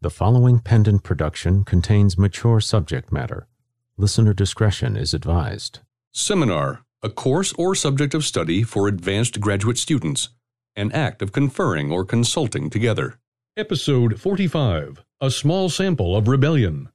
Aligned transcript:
The 0.00 0.10
following 0.10 0.60
pendant 0.60 1.02
production 1.02 1.64
contains 1.64 2.16
mature 2.16 2.60
subject 2.60 3.10
matter. 3.10 3.48
Listener 3.96 4.32
discretion 4.32 4.96
is 4.96 5.12
advised. 5.12 5.80
Seminar, 6.12 6.84
a 7.02 7.10
course 7.10 7.52
or 7.54 7.74
subject 7.74 8.14
of 8.14 8.24
study 8.24 8.62
for 8.62 8.86
advanced 8.86 9.40
graduate 9.40 9.76
students, 9.76 10.28
an 10.76 10.92
act 10.92 11.20
of 11.20 11.32
conferring 11.32 11.90
or 11.90 12.04
consulting 12.04 12.70
together. 12.70 13.18
Episode 13.56 14.20
45 14.20 15.02
A 15.20 15.32
Small 15.32 15.68
Sample 15.68 16.14
of 16.14 16.28
Rebellion. 16.28 16.90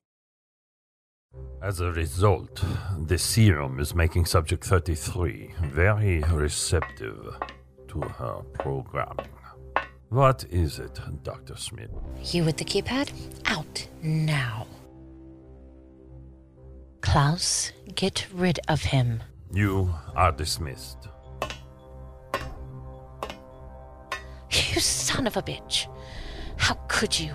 As 1.62 1.82
a 1.82 1.92
result, 1.92 2.64
the 2.98 3.18
serum 3.18 3.82
is 3.82 3.94
making 3.94 4.28
Subject 4.28 4.64
33 4.64 5.56
very 5.64 6.22
receptive 6.32 7.36
to 7.90 8.00
her 8.00 8.44
programming. 8.54 9.43
What 10.14 10.46
is 10.52 10.78
it, 10.78 11.00
Dr. 11.24 11.56
Smith? 11.56 11.90
You 12.26 12.44
with 12.44 12.58
the 12.58 12.64
keypad? 12.64 13.12
Out 13.48 13.88
now. 14.04 14.68
Klaus, 17.02 17.72
get 17.96 18.28
rid 18.32 18.60
of 18.68 18.84
him. 18.84 19.24
You 19.52 19.92
are 20.16 20.32
dismissed. 20.32 21.08
You 24.52 24.80
son 24.80 25.26
of 25.26 25.36
a 25.36 25.42
bitch. 25.42 25.88
How 26.58 26.76
could 26.88 27.20
you? 27.20 27.34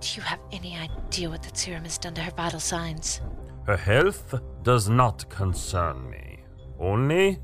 Do 0.00 0.08
you 0.16 0.22
have 0.22 0.40
any 0.50 0.76
idea 0.76 1.30
what 1.30 1.44
that 1.44 1.56
serum 1.56 1.84
has 1.84 1.96
done 1.96 2.14
to 2.14 2.22
her 2.22 2.32
vital 2.32 2.58
signs? 2.58 3.20
Her 3.66 3.76
health 3.76 4.34
does 4.64 4.88
not 4.88 5.28
concern 5.28 6.10
me, 6.10 6.40
only 6.80 7.38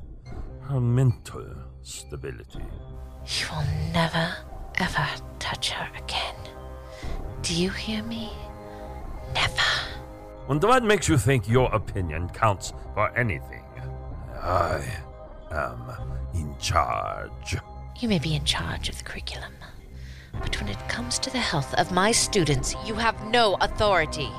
her 0.63 0.81
mental 0.81 1.47
stability. 1.83 2.65
You 3.27 3.47
will 3.51 3.65
never, 3.91 4.35
ever 4.75 5.07
touch 5.39 5.71
her 5.71 5.89
again. 5.97 6.35
Do 7.41 7.55
you 7.55 7.71
hear 7.71 8.03
me? 8.03 8.29
Never. 9.33 9.53
And 10.47 10.61
what 10.61 10.83
makes 10.83 11.09
you 11.09 11.17
think 11.17 11.47
your 11.47 11.73
opinion 11.73 12.29
counts 12.29 12.73
for 12.93 13.15
anything? 13.17 13.63
I 14.41 14.85
am 15.51 15.91
in 16.35 16.55
charge. 16.59 17.57
You 17.99 18.09
may 18.09 18.19
be 18.19 18.35
in 18.35 18.45
charge 18.45 18.89
of 18.89 18.97
the 18.99 19.03
curriculum, 19.03 19.53
but 20.39 20.59
when 20.61 20.69
it 20.69 20.87
comes 20.87 21.17
to 21.19 21.31
the 21.31 21.39
health 21.39 21.73
of 21.75 21.91
my 21.91 22.11
students, 22.11 22.75
you 22.85 22.93
have 22.93 23.19
no 23.25 23.55
authority. 23.61 24.29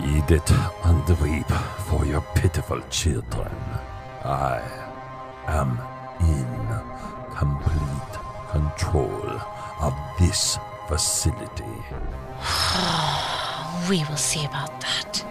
Eat 0.00 0.30
it 0.30 0.50
and 0.84 1.06
weep 1.20 1.48
for 1.86 2.06
your 2.06 2.22
pitiful 2.34 2.80
children. 2.88 3.52
I 4.24 4.62
am 5.46 5.78
in 6.20 6.91
complete 7.42 8.14
control 8.52 9.26
of 9.80 9.94
this 10.20 10.58
facility. 10.88 11.76
We 13.90 13.98
will 14.04 14.22
see 14.30 14.44
about 14.44 14.80
that. 14.80 15.24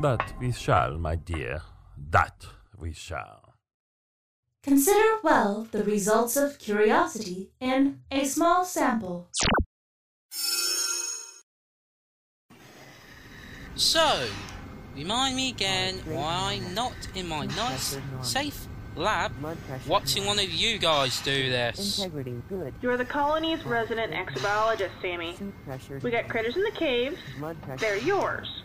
But 0.00 0.22
we 0.40 0.50
shall, 0.50 0.96
my 0.96 1.16
dear. 1.16 1.60
That 2.10 2.46
we 2.78 2.94
shall. 2.94 3.54
Consider 4.62 5.18
well 5.22 5.68
the 5.70 5.84
results 5.84 6.38
of 6.38 6.58
curiosity 6.58 7.50
in 7.60 8.00
a 8.10 8.24
small 8.24 8.64
sample. 8.64 9.28
So, 13.74 14.26
remind 14.96 15.36
me 15.36 15.50
again 15.50 16.00
why 16.06 16.56
I'm 16.56 16.72
not 16.72 16.96
in 17.14 17.28
my 17.28 17.44
nice, 17.44 17.98
safe 18.22 18.68
lab 18.96 19.32
watching 19.86 20.24
one 20.24 20.38
of 20.38 20.50
you 20.50 20.78
guys 20.78 21.20
do 21.20 21.50
this. 21.50 21.98
Integrity, 21.98 22.40
good. 22.48 22.74
You're 22.80 22.96
the 22.96 23.04
colony's 23.04 23.64
resident 23.64 24.12
exobiologist, 24.12 24.90
Sammy. 25.02 25.36
We 26.02 26.10
got 26.10 26.28
critters 26.28 26.56
in 26.56 26.62
the 26.62 26.70
caves. 26.70 27.16
They're 27.78 27.98
yours. 27.98 28.62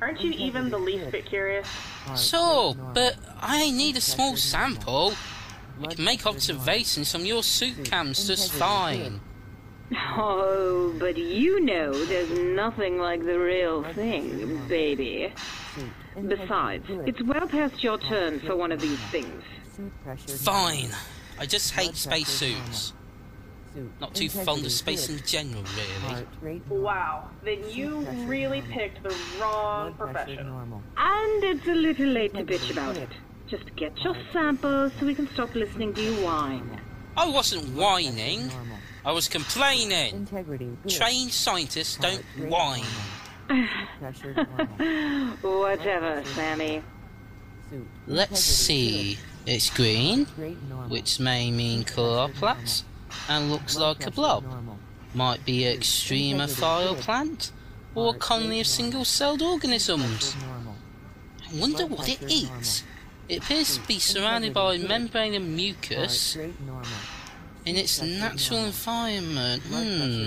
Aren't 0.00 0.22
you 0.22 0.32
even 0.32 0.70
the 0.70 0.78
least 0.78 1.10
bit 1.10 1.26
curious? 1.26 1.66
Heart 1.66 2.18
Sure, 2.18 2.74
but 2.94 3.16
I 3.40 3.70
need 3.70 3.96
a 3.96 4.00
small 4.00 4.36
sample. 4.36 5.12
I 5.12 5.80
Blood 5.80 5.96
can 5.96 6.04
make 6.04 6.22
pressure, 6.22 6.36
observations 6.36 7.12
from 7.12 7.26
your 7.26 7.42
suit 7.42 7.76
Suit. 7.76 7.90
cams 7.90 8.26
just 8.26 8.52
fine. 8.52 9.20
Oh, 10.16 10.94
but 10.98 11.16
you 11.16 11.60
know 11.60 11.92
there's 12.06 12.30
nothing 12.30 12.98
like 12.98 13.24
the 13.24 13.38
real 13.38 13.84
thing, 13.92 14.66
baby. 14.66 15.32
Besides, 16.20 16.84
it's 16.88 17.22
well 17.22 17.46
past 17.46 17.82
your 17.84 17.98
turn 17.98 18.40
for 18.40 18.56
one 18.56 18.72
of 18.72 18.80
these 18.80 18.98
things. 19.10 19.42
Fine. 20.40 20.90
I 21.38 21.46
just 21.46 21.72
hate 21.72 21.86
Blood 21.88 21.96
space 21.96 22.28
suits. 22.28 22.92
Not 24.00 24.14
too 24.14 24.30
fond 24.30 24.64
of 24.64 24.72
space 24.72 25.10
in 25.10 25.20
general, 25.26 25.62
really. 26.42 26.62
Wow, 26.70 27.28
then 27.44 27.68
you 27.68 27.98
really 28.24 28.62
picked 28.62 29.02
the 29.02 29.14
wrong 29.38 29.92
profession. 29.94 30.48
And 30.96 31.44
it's 31.44 31.66
a 31.66 31.74
little 31.74 32.06
late 32.06 32.32
to 32.34 32.44
bitch 32.44 32.70
about 32.70 32.96
it. 32.96 33.10
Just 33.48 33.76
get 33.76 33.96
your 34.02 34.16
samples 34.32 34.92
so 34.98 35.04
we 35.06 35.14
can 35.14 35.28
stop 35.28 35.54
listening 35.54 35.92
to 35.94 36.02
you 36.02 36.14
whine. 36.24 36.80
I 37.16 37.28
wasn't 37.28 37.74
whining. 37.76 38.50
I 39.04 39.12
was 39.12 39.28
complaining. 39.28 40.26
Trained 40.88 41.32
scientists 41.32 41.96
don't 41.96 42.24
whine. 42.48 42.82
Whatever, 45.42 46.24
Sammy. 46.24 46.82
Let's 48.06 48.40
see. 48.40 49.18
It's 49.46 49.70
green, 49.70 50.26
which 50.88 51.20
may 51.20 51.50
mean 51.50 51.84
chloroplast, 51.84 52.82
and 53.28 53.50
looks 53.50 53.76
like 53.76 54.06
a 54.06 54.10
blob. 54.10 54.44
Might 55.14 55.44
be 55.44 55.64
an 55.66 55.78
extremophile 55.78 56.96
plant, 57.00 57.52
or 57.94 58.14
a 58.14 58.18
colony 58.18 58.60
of 58.60 58.66
single-celled 58.66 59.42
organisms. 59.42 60.34
I 61.48 61.60
wonder 61.60 61.86
what 61.86 62.08
it 62.08 62.22
eats. 62.28 62.82
It 63.28 63.42
appears 63.42 63.78
to 63.78 63.86
be 63.86 63.98
surrounded 63.98 64.52
by 64.54 64.78
membrane 64.78 65.34
and 65.34 65.56
mucus 65.56 66.36
in 66.36 67.76
its 67.76 68.00
natural 68.02 68.64
environment. 68.64 69.62
Hmm. 69.62 70.26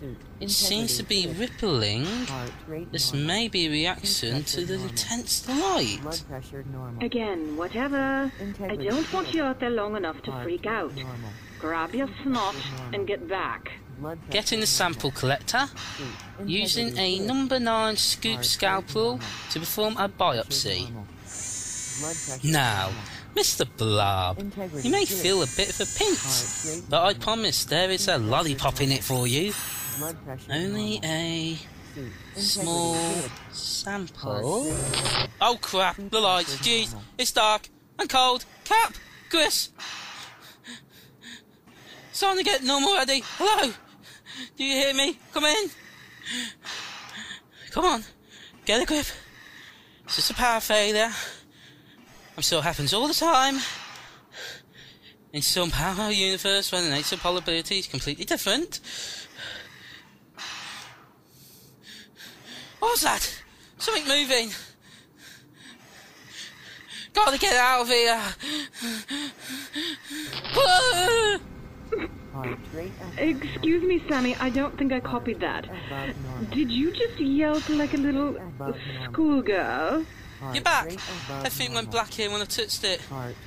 Normal. 0.00 0.16
Suit. 0.20 0.26
It 0.40 0.50
seems 0.50 0.96
to 0.96 1.02
be 1.02 1.26
rippling. 1.38 2.06
This 2.92 3.12
may 3.12 3.48
be 3.48 3.66
a 3.66 3.70
reaction 3.70 4.44
to 4.44 4.64
the 4.64 4.74
intense 4.74 5.48
light. 5.48 5.98
Blood 6.02 6.22
pressure 6.28 6.64
normal. 6.72 7.04
Again, 7.04 7.56
whatever. 7.56 8.30
I 8.62 8.76
don't 8.76 9.12
want 9.12 9.34
you 9.34 9.42
out 9.42 9.60
there 9.60 9.70
long 9.70 9.96
enough 9.96 10.22
to 10.22 10.32
freak 10.42 10.66
out. 10.66 10.94
Normal. 10.94 11.30
Grab 11.58 11.94
your 11.94 12.08
snot 12.22 12.56
and 12.92 13.06
get 13.06 13.28
back. 13.28 13.72
Blood 13.98 14.18
Get 14.30 14.52
in 14.52 14.60
the 14.60 14.66
sample 14.66 15.10
collector 15.10 15.68
using 16.46 16.96
a 16.96 17.18
number 17.18 17.60
9 17.60 17.96
scoop 17.96 18.44
scalpel 18.44 19.20
to 19.50 19.60
perform 19.60 19.96
a 19.98 20.08
biopsy. 20.08 20.84
normal. 20.84 21.06
Blood 22.00 22.16
pressure, 22.26 22.48
Now. 22.48 22.90
Mr. 23.36 23.64
Blob, 23.76 24.42
you 24.82 24.90
may 24.90 25.04
feel 25.04 25.40
a 25.40 25.46
bit 25.56 25.70
of 25.70 25.80
a 25.80 25.86
pinch, 25.96 26.82
but 26.88 27.04
I 27.04 27.14
promise 27.14 27.64
there 27.64 27.88
is 27.88 28.08
a 28.08 28.18
lollipop 28.18 28.80
in 28.80 28.90
it 28.90 29.04
for 29.04 29.24
you. 29.28 29.52
Blood 29.98 30.24
pressure, 30.24 30.52
Only 30.52 31.00
a 31.04 31.58
small 32.36 32.96
sample. 33.50 34.72
Heart 34.72 35.30
Oh 35.40 35.58
crap, 35.60 35.96
the 35.96 36.20
lights, 36.20 36.56
jeez, 36.58 36.94
it's 37.18 37.32
dark 37.32 37.68
and 37.98 38.08
cold. 38.08 38.44
Cap, 38.64 38.94
Chris. 39.28 39.70
It's 42.10 42.20
time 42.20 42.36
to 42.36 42.44
get 42.44 42.62
normal 42.62 42.94
ready. 42.94 43.22
Hello? 43.38 43.72
Do 44.56 44.64
you 44.64 44.74
hear 44.74 44.94
me? 44.94 45.18
Come 45.32 45.44
in. 45.44 45.70
Come 47.70 47.84
on, 47.84 48.04
get 48.64 48.82
a 48.82 48.86
grip. 48.86 49.06
It's 50.04 50.16
just 50.16 50.30
a 50.30 50.34
power 50.34 50.60
failure. 50.60 51.10
I'm 52.36 52.42
sure 52.42 52.60
it 52.60 52.62
happens 52.62 52.94
all 52.94 53.08
the 53.08 53.14
time. 53.14 53.58
In 55.32 55.42
some 55.42 55.70
parallel 55.70 56.12
universe 56.12 56.72
where 56.72 56.82
the 56.82 56.90
nature 56.90 57.14
of 57.14 57.20
probability 57.20 57.78
is 57.78 57.86
completely 57.86 58.24
different. 58.24 58.80
What 62.80 62.92
was 62.92 63.00
that? 63.02 63.42
Something 63.78 64.08
moving. 64.08 64.50
Gotta 67.12 67.38
get 67.38 67.54
out 67.56 67.82
of 67.82 67.88
here. 67.88 68.20
Excuse 73.18 73.82
me, 73.82 74.02
Sammy, 74.08 74.34
I 74.36 74.50
don't 74.50 74.76
think 74.78 74.92
I 74.92 75.00
copied 75.00 75.40
that. 75.40 75.66
Did 76.50 76.70
you 76.70 76.90
just 76.92 77.20
yelp 77.20 77.68
like 77.68 77.94
a 77.94 77.98
little 77.98 78.36
schoolgirl? 79.04 80.04
You're 80.54 80.62
back. 80.62 80.86
Everything 81.30 81.74
went 81.74 81.90
black 81.90 82.12
here 82.12 82.30
when 82.30 82.40
I 82.40 82.44
touched 82.46 82.84
it. 82.84 83.00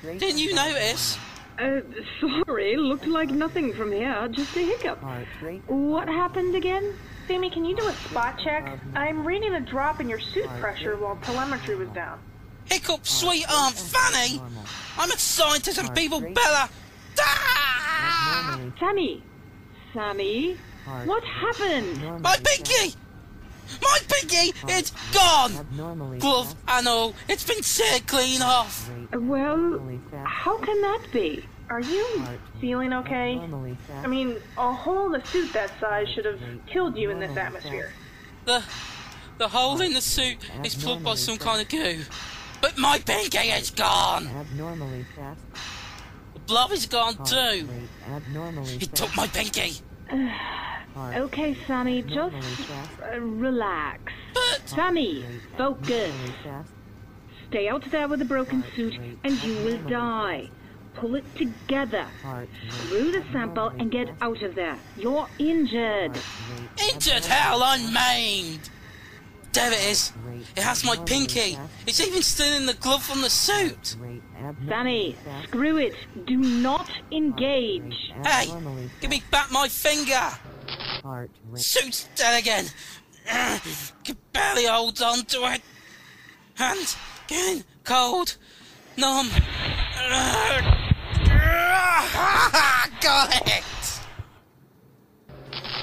Didn't 0.03 0.37
you 0.37 0.53
notice? 0.53 1.17
Uh, 1.59 1.81
sorry, 2.19 2.75
looked 2.77 3.07
like 3.07 3.29
nothing 3.29 3.73
from 3.73 3.91
here, 3.91 4.27
just 4.31 4.55
a 4.55 4.59
hiccup. 4.59 5.01
normal. 5.01 5.17
Heart 5.25 5.27
rate 5.41 5.61
What 5.67 6.07
happened 6.07 6.55
again? 6.55 6.93
Sammy, 7.27 7.49
can 7.49 7.63
you 7.63 7.75
do 7.75 7.87
a 7.87 7.93
spot 7.93 8.39
check? 8.43 8.79
I'm 8.95 9.25
reading 9.25 9.53
a 9.53 9.61
drop 9.61 10.01
in 10.01 10.09
your 10.09 10.19
suit 10.19 10.47
pressure 10.59 10.97
while 10.97 11.17
telemetry 11.23 11.75
was 11.75 11.87
down. 11.89 12.19
Hiccup, 12.65 13.05
sweet 13.05 13.45
Aunt 13.49 13.75
Fanny. 13.75 14.41
I'm 14.97 15.09
a 15.09 15.17
scientist 15.17 15.77
and 15.77 15.93
people 15.95 16.19
better. 16.19 16.69
Ah! 17.19 18.59
Sammy, 18.79 19.23
Sammy, 19.93 20.57
what 21.05 21.23
happened? 21.23 22.21
My 22.21 22.35
pinky! 22.43 22.95
My 23.81 23.99
pinky! 24.09 24.53
It's 24.67 24.91
gone! 25.13 25.65
Glove 26.19 26.55
and 26.67 26.87
all, 26.87 27.15
it's 27.29 27.45
been 27.45 27.63
seared 27.63 28.05
clean 28.07 28.41
off! 28.41 28.89
Well, 29.13 29.81
how 30.25 30.57
can 30.57 30.81
that 30.81 31.07
be? 31.11 31.45
Are 31.73 31.81
you 31.81 32.21
feeling 32.61 32.93
okay? 32.93 33.41
I 34.03 34.05
mean, 34.05 34.37
a 34.59 34.71
hole 34.71 35.07
in 35.07 35.19
the 35.19 35.25
suit 35.25 35.51
that 35.53 35.71
size 35.79 36.07
should 36.07 36.25
have 36.25 36.39
killed 36.67 36.95
you 36.95 37.09
in 37.09 37.19
this 37.19 37.35
atmosphere. 37.35 37.91
The 38.45 38.63
the 39.39 39.47
hole 39.47 39.81
in 39.81 39.93
the 39.93 40.01
suit 40.01 40.37
is 40.63 40.75
plugged 40.75 41.03
by 41.03 41.15
some 41.15 41.37
kind 41.37 41.61
of 41.63 41.69
goo. 41.69 42.03
But 42.61 42.77
my 42.77 42.99
pinky 42.99 43.39
is 43.39 43.71
gone! 43.71 44.27
Abnormally 44.27 45.03
fast. 45.15 45.41
The 46.35 46.39
blob 46.41 46.71
is 46.73 46.85
gone 46.85 47.15
too! 47.25 47.67
abnormally 48.07 48.77
He 48.77 48.85
took 48.85 49.15
my 49.15 49.25
pinky! 49.25 49.73
Okay, 50.95 51.57
Sammy, 51.65 52.03
just 52.03 52.35
abnormally 52.35 52.41
fast. 52.41 52.91
uh, 53.15 53.19
relax. 53.19 54.13
But 54.35 54.61
Sammy, 54.69 55.25
focus. 55.57 56.13
Stay 57.49 57.67
out 57.67 57.83
there 57.89 58.07
with 58.07 58.21
a 58.21 58.25
broken 58.25 58.63
suit 58.75 58.93
and 59.23 59.43
you 59.43 59.55
will 59.65 59.79
die. 59.89 60.51
Pull 60.95 61.15
it 61.15 61.35
together. 61.35 62.05
Heart 62.23 62.49
Screw 62.69 63.11
the 63.11 63.23
sample 63.31 63.67
and 63.79 63.91
get 63.91 64.09
out 64.21 64.41
of 64.41 64.55
there. 64.55 64.77
You're 64.97 65.27
injured. 65.39 66.17
injured 66.91 67.25
hell, 67.25 67.63
I'm 67.63 67.93
maimed! 67.93 68.69
There 69.53 69.71
it 69.71 69.91
is! 69.91 70.11
It 70.55 70.63
has 70.63 70.83
my 70.83 70.95
pinky! 70.97 71.57
It's 71.85 71.99
even 71.99 72.23
still 72.23 72.55
in 72.55 72.65
the 72.65 72.73
glove 72.73 73.03
from 73.03 73.21
the 73.21 73.29
suit! 73.29 73.95
rate 73.99 74.21
Sammy, 74.67 75.15
screw 75.43 75.77
it. 75.77 75.93
Do 76.25 76.37
not 76.37 76.89
engage. 77.11 78.11
Hey! 78.25 78.47
Give 78.99 79.11
me 79.11 79.21
back 79.29 79.51
my 79.51 79.67
finger! 79.67 80.31
Heart. 81.03 81.29
Suit's 81.55 82.09
dead 82.15 82.39
again! 82.39 82.65
Can 84.03 84.17
barely 84.31 84.65
hold 84.65 85.01
on 85.01 85.23
to 85.25 85.53
it! 85.53 85.61
Hands 86.55 86.97
getting 87.27 87.63
cold, 87.83 88.37
numb. 88.97 89.29
Got 93.01 93.47
it! 93.47 93.63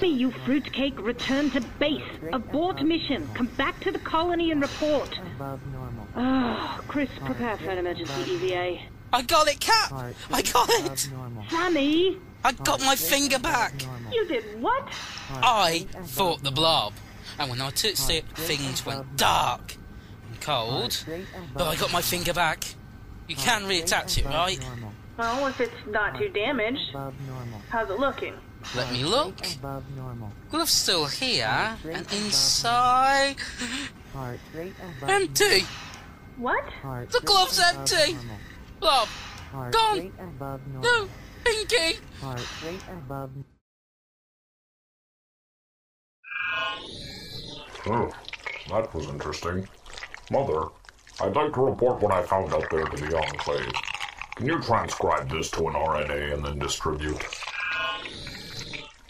Sammy, 0.00 0.14
you 0.14 0.30
fruitcake, 0.30 0.98
return 1.00 1.50
to 1.50 1.60
base. 1.78 2.02
Abort 2.32 2.82
mission. 2.82 3.28
Come 3.34 3.46
back 3.58 3.78
to 3.80 3.92
the 3.92 3.98
colony 3.98 4.50
and 4.50 4.62
report. 4.62 5.18
Above 5.36 5.60
normal. 5.66 6.06
Ah, 6.16 6.80
Chris, 6.88 7.10
prepare 7.24 7.58
for 7.58 7.70
an 7.70 7.78
emergency 7.78 8.32
EVA. 8.32 8.78
I 9.12 9.22
got 9.22 9.48
it, 9.48 9.60
Cap! 9.60 9.92
I 10.32 10.42
got 10.42 10.70
it! 10.70 11.10
normal. 11.12 11.44
Sammy, 11.50 12.16
I 12.44 12.52
got 12.52 12.80
my 12.80 12.96
finger 12.96 13.38
back! 13.38 13.74
You 14.12 14.24
did 14.26 14.60
what? 14.62 14.88
I 15.30 15.70
rate 15.70 15.90
above 15.90 16.10
fought 16.10 16.42
the 16.42 16.52
blob, 16.52 16.94
and 17.38 17.50
when 17.50 17.60
I 17.60 17.70
touched 17.70 18.08
it, 18.08 18.24
things 18.34 18.86
went 18.86 19.16
dark 19.16 19.76
and 20.28 20.40
cold. 20.40 21.04
But 21.54 21.66
I 21.66 21.76
got 21.76 21.92
my 21.92 22.00
finger 22.00 22.32
back. 22.32 22.64
You 23.28 23.36
can 23.36 23.62
reattach 23.64 24.16
it, 24.16 24.24
above 24.24 24.34
right? 24.34 24.66
Normal. 25.20 25.42
Well, 25.42 25.46
if 25.48 25.60
it's 25.60 25.72
not 25.88 26.18
too 26.18 26.28
damaged, 26.28 26.80
how's 27.68 27.90
it 27.90 27.98
looking? 27.98 28.34
Let 28.76 28.92
me 28.92 29.04
look. 29.04 29.40
rate 29.40 29.56
Above 29.56 29.84
normal. 29.96 30.30
Glove's 30.50 30.72
still 30.72 31.06
here, 31.06 31.76
and 31.84 32.06
inside, 32.12 33.36
Heart 34.12 34.40
rate 34.54 34.74
empty. 35.06 35.64
What? 36.36 36.64
Heart 36.82 37.10
The 37.10 37.20
glove's 37.20 37.58
empty. 37.60 38.14
normal. 38.14 38.36
Blob, 38.80 39.08
Gone. 39.72 39.98
rate 39.98 40.12
no, 40.18 40.58
normal. 40.72 41.08
pinky. 41.44 41.98
Heart 42.20 42.46
rate 42.66 42.80
above 42.90 43.30
Oh, 47.86 48.12
that 48.68 48.94
was 48.94 49.06
interesting. 49.06 49.66
Mother, 50.30 50.64
I'd 51.20 51.34
like 51.34 51.52
to 51.54 51.60
report 51.62 52.02
what 52.02 52.12
I 52.12 52.22
found 52.22 52.52
out 52.52 52.68
there 52.70 52.84
to 52.84 52.96
the 52.96 53.16
Enclave. 53.16 53.72
Can 54.40 54.48
you 54.48 54.58
transcribe 54.62 55.28
this 55.28 55.50
to 55.50 55.68
an 55.68 55.74
RNA 55.74 56.32
and 56.32 56.42
then 56.42 56.58
distribute? 56.58 57.22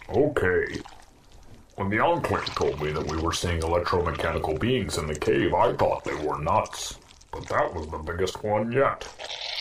Okay. 0.09 0.82
When 1.77 1.88
the 1.88 2.00
Enclave 2.00 2.47
told 2.47 2.82
me 2.82 2.91
that 2.91 3.06
we 3.06 3.17
were 3.17 3.32
seeing 3.32 3.61
electromechanical 3.61 4.59
beings 4.59 4.99
in 4.99 5.06
the 5.06 5.15
cave, 5.15 5.55
I 5.55 5.73
thought 5.75 6.03
they 6.03 6.17
were 6.17 6.43
nuts. 6.43 6.99
But 7.31 7.47
that 7.47 7.73
was 7.73 7.87
the 7.87 7.99
biggest 7.99 8.43
one 8.43 8.73
yet. 8.73 9.06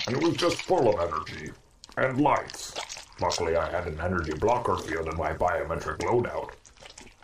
And 0.07 0.17
it 0.17 0.23
was 0.23 0.37
just 0.37 0.59
full 0.63 0.89
of 0.89 1.07
energy. 1.07 1.51
And 1.97 2.19
lights. 2.19 2.73
Luckily, 3.21 3.55
I 3.55 3.69
had 3.69 3.85
an 3.85 4.01
energy 4.01 4.33
blocker 4.33 4.75
field 4.75 5.07
in 5.07 5.17
my 5.17 5.33
biometric 5.33 5.99
loadout. 5.99 6.49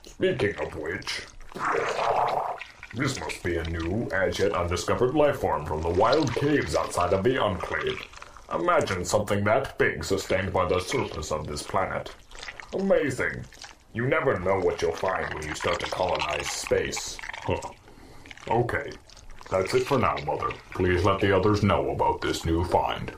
Speaking 0.05 0.55
of 0.63 0.75
which, 0.75 1.23
this 2.93 3.19
must 3.19 3.41
be 3.41 3.57
a 3.57 3.63
new, 3.63 4.07
as 4.13 4.37
yet 4.37 4.51
undiscovered 4.51 5.15
life 5.15 5.39
form 5.39 5.65
from 5.65 5.81
the 5.81 5.89
wild 5.89 6.31
caves 6.35 6.75
outside 6.75 7.11
of 7.11 7.23
the 7.23 7.39
Enclave. 7.39 8.07
Imagine 8.53 9.03
something 9.03 9.43
that 9.43 9.77
big 9.77 10.03
sustained 10.03 10.53
by 10.53 10.67
the 10.67 10.79
surface 10.79 11.31
of 11.31 11.47
this 11.47 11.63
planet. 11.63 12.11
Amazing. 12.73 13.43
You 13.93 14.07
never 14.07 14.39
know 14.39 14.59
what 14.59 14.81
you'll 14.81 14.91
find 14.91 15.33
when 15.33 15.47
you 15.47 15.55
start 15.55 15.79
to 15.79 15.89
colonize 15.89 16.49
space. 16.49 17.17
Huh. 17.43 17.71
Okay. 18.47 18.91
That's 19.49 19.73
it 19.73 19.87
for 19.87 19.97
now, 19.97 20.15
Mother. 20.25 20.49
Please 20.71 21.03
let 21.03 21.21
the 21.21 21.35
others 21.35 21.63
know 21.63 21.89
about 21.89 22.21
this 22.21 22.45
new 22.45 22.63
find. 22.65 23.13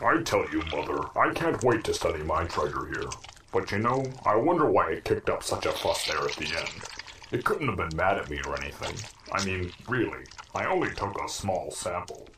I 0.00 0.22
tell 0.22 0.46
you, 0.50 0.62
Mother, 0.70 1.00
I 1.18 1.32
can't 1.34 1.62
wait 1.64 1.84
to 1.84 1.94
study 1.94 2.22
my 2.22 2.44
treasure 2.44 2.86
here. 2.86 3.08
But 3.52 3.70
you 3.72 3.78
know, 3.78 4.04
I 4.24 4.36
wonder 4.36 4.70
why 4.70 4.92
it 4.92 5.04
kicked 5.04 5.30
up 5.30 5.42
such 5.42 5.66
a 5.66 5.72
fuss 5.72 6.06
there 6.06 6.22
at 6.22 6.36
the 6.36 6.56
end. 6.56 6.84
It 7.32 7.44
couldn't 7.44 7.68
have 7.68 7.76
been 7.76 7.96
mad 7.96 8.18
at 8.18 8.30
me 8.30 8.40
or 8.46 8.56
anything. 8.62 8.94
I 9.32 9.44
mean, 9.44 9.72
really, 9.88 10.24
I 10.54 10.66
only 10.66 10.90
took 10.94 11.20
a 11.20 11.28
small 11.28 11.70
sample. 11.70 12.28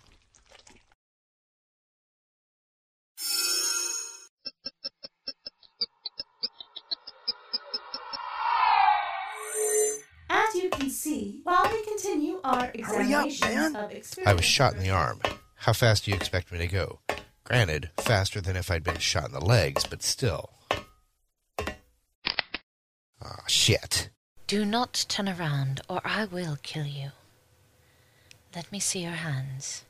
Hurry 12.83 13.15
up, 13.15 13.29
man. 13.41 13.77
I 14.27 14.35
was 14.35 14.45
shot 14.45 14.75
in 14.75 14.81
the 14.81 14.91
arm. 14.91 15.21
How 15.57 15.73
fast 15.73 16.05
do 16.05 16.11
you 16.11 16.17
expect 16.17 16.53
me 16.53 16.59
to 16.59 16.67
go? 16.67 17.01
Granted, 17.45 17.91
faster 17.99 18.41
than 18.41 18.57
if 18.57 18.71
I'd 18.71 18.85
been 18.85 18.99
shot 18.99 19.27
in 19.27 19.33
the 19.33 19.45
legs, 19.45 19.85
but 19.85 20.03
still. 20.03 20.51
Ah, 23.21 23.43
shit. 23.47 24.11
Do 24.47 24.65
not 24.65 25.07
turn 25.09 25.29
around, 25.29 25.81
or 25.89 26.01
I 26.05 26.25
will 26.25 26.59
kill 26.63 26.87
you. 26.87 27.11
Let 28.55 28.71
me 28.71 28.81
see 28.81 29.01
your 29.01 29.13
hands. 29.13 29.85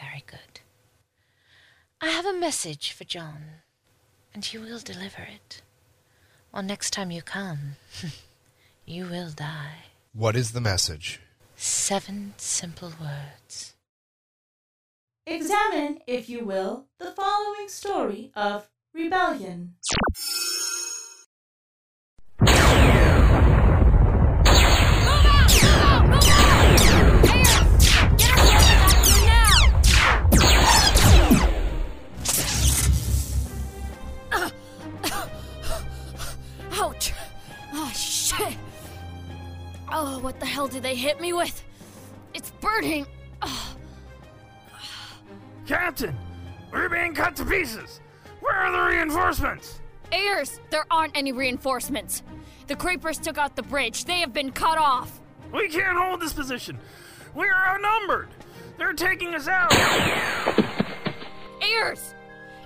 Very 0.00 0.24
good. 0.26 0.60
I 2.00 2.08
have 2.08 2.26
a 2.26 2.32
message 2.32 2.92
for 2.92 3.04
John, 3.04 3.44
and 4.34 4.52
you 4.52 4.60
will 4.60 4.80
deliver 4.80 5.22
it. 5.22 5.62
Or 6.52 6.62
next 6.62 6.90
time 6.90 7.10
you 7.10 7.22
come, 7.22 7.76
you 8.86 9.06
will 9.06 9.30
die. 9.30 9.84
What 10.12 10.36
is 10.36 10.52
the 10.52 10.60
message? 10.60 11.20
Seven 11.64 12.34
simple 12.38 12.92
words. 13.00 13.74
examine, 15.24 16.00
if 16.08 16.28
you 16.28 16.44
will, 16.44 16.86
the 16.98 17.12
following 17.12 17.68
story 17.68 18.32
of 18.34 18.68
rebellion. 18.92 19.76
Oh, 39.94 40.18
what 40.20 40.40
the 40.40 40.46
hell 40.46 40.68
did 40.68 40.82
they 40.82 40.96
hit 40.96 41.20
me 41.20 41.34
with? 41.34 41.62
It's 42.32 42.50
burning! 42.60 43.06
Oh, 43.42 43.76
Captain, 45.66 46.16
we're 46.72 46.88
being 46.88 47.14
cut 47.14 47.36
to 47.36 47.44
pieces. 47.44 48.00
Where 48.40 48.54
are 48.54 48.72
the 48.72 48.96
reinforcements? 48.96 49.80
Ayers, 50.10 50.60
there 50.70 50.86
aren't 50.90 51.16
any 51.16 51.32
reinforcements. 51.32 52.22
The 52.68 52.76
creepers 52.76 53.18
took 53.18 53.36
out 53.36 53.54
the 53.54 53.62
bridge. 53.62 54.06
They 54.06 54.20
have 54.20 54.32
been 54.32 54.50
cut 54.50 54.78
off. 54.78 55.20
We 55.52 55.68
can't 55.68 55.98
hold 55.98 56.20
this 56.20 56.32
position. 56.32 56.78
We 57.34 57.48
are 57.48 57.74
outnumbered. 57.74 58.30
They're 58.78 58.94
taking 58.94 59.34
us 59.34 59.46
out. 59.46 59.72
Ayers! 61.62 62.14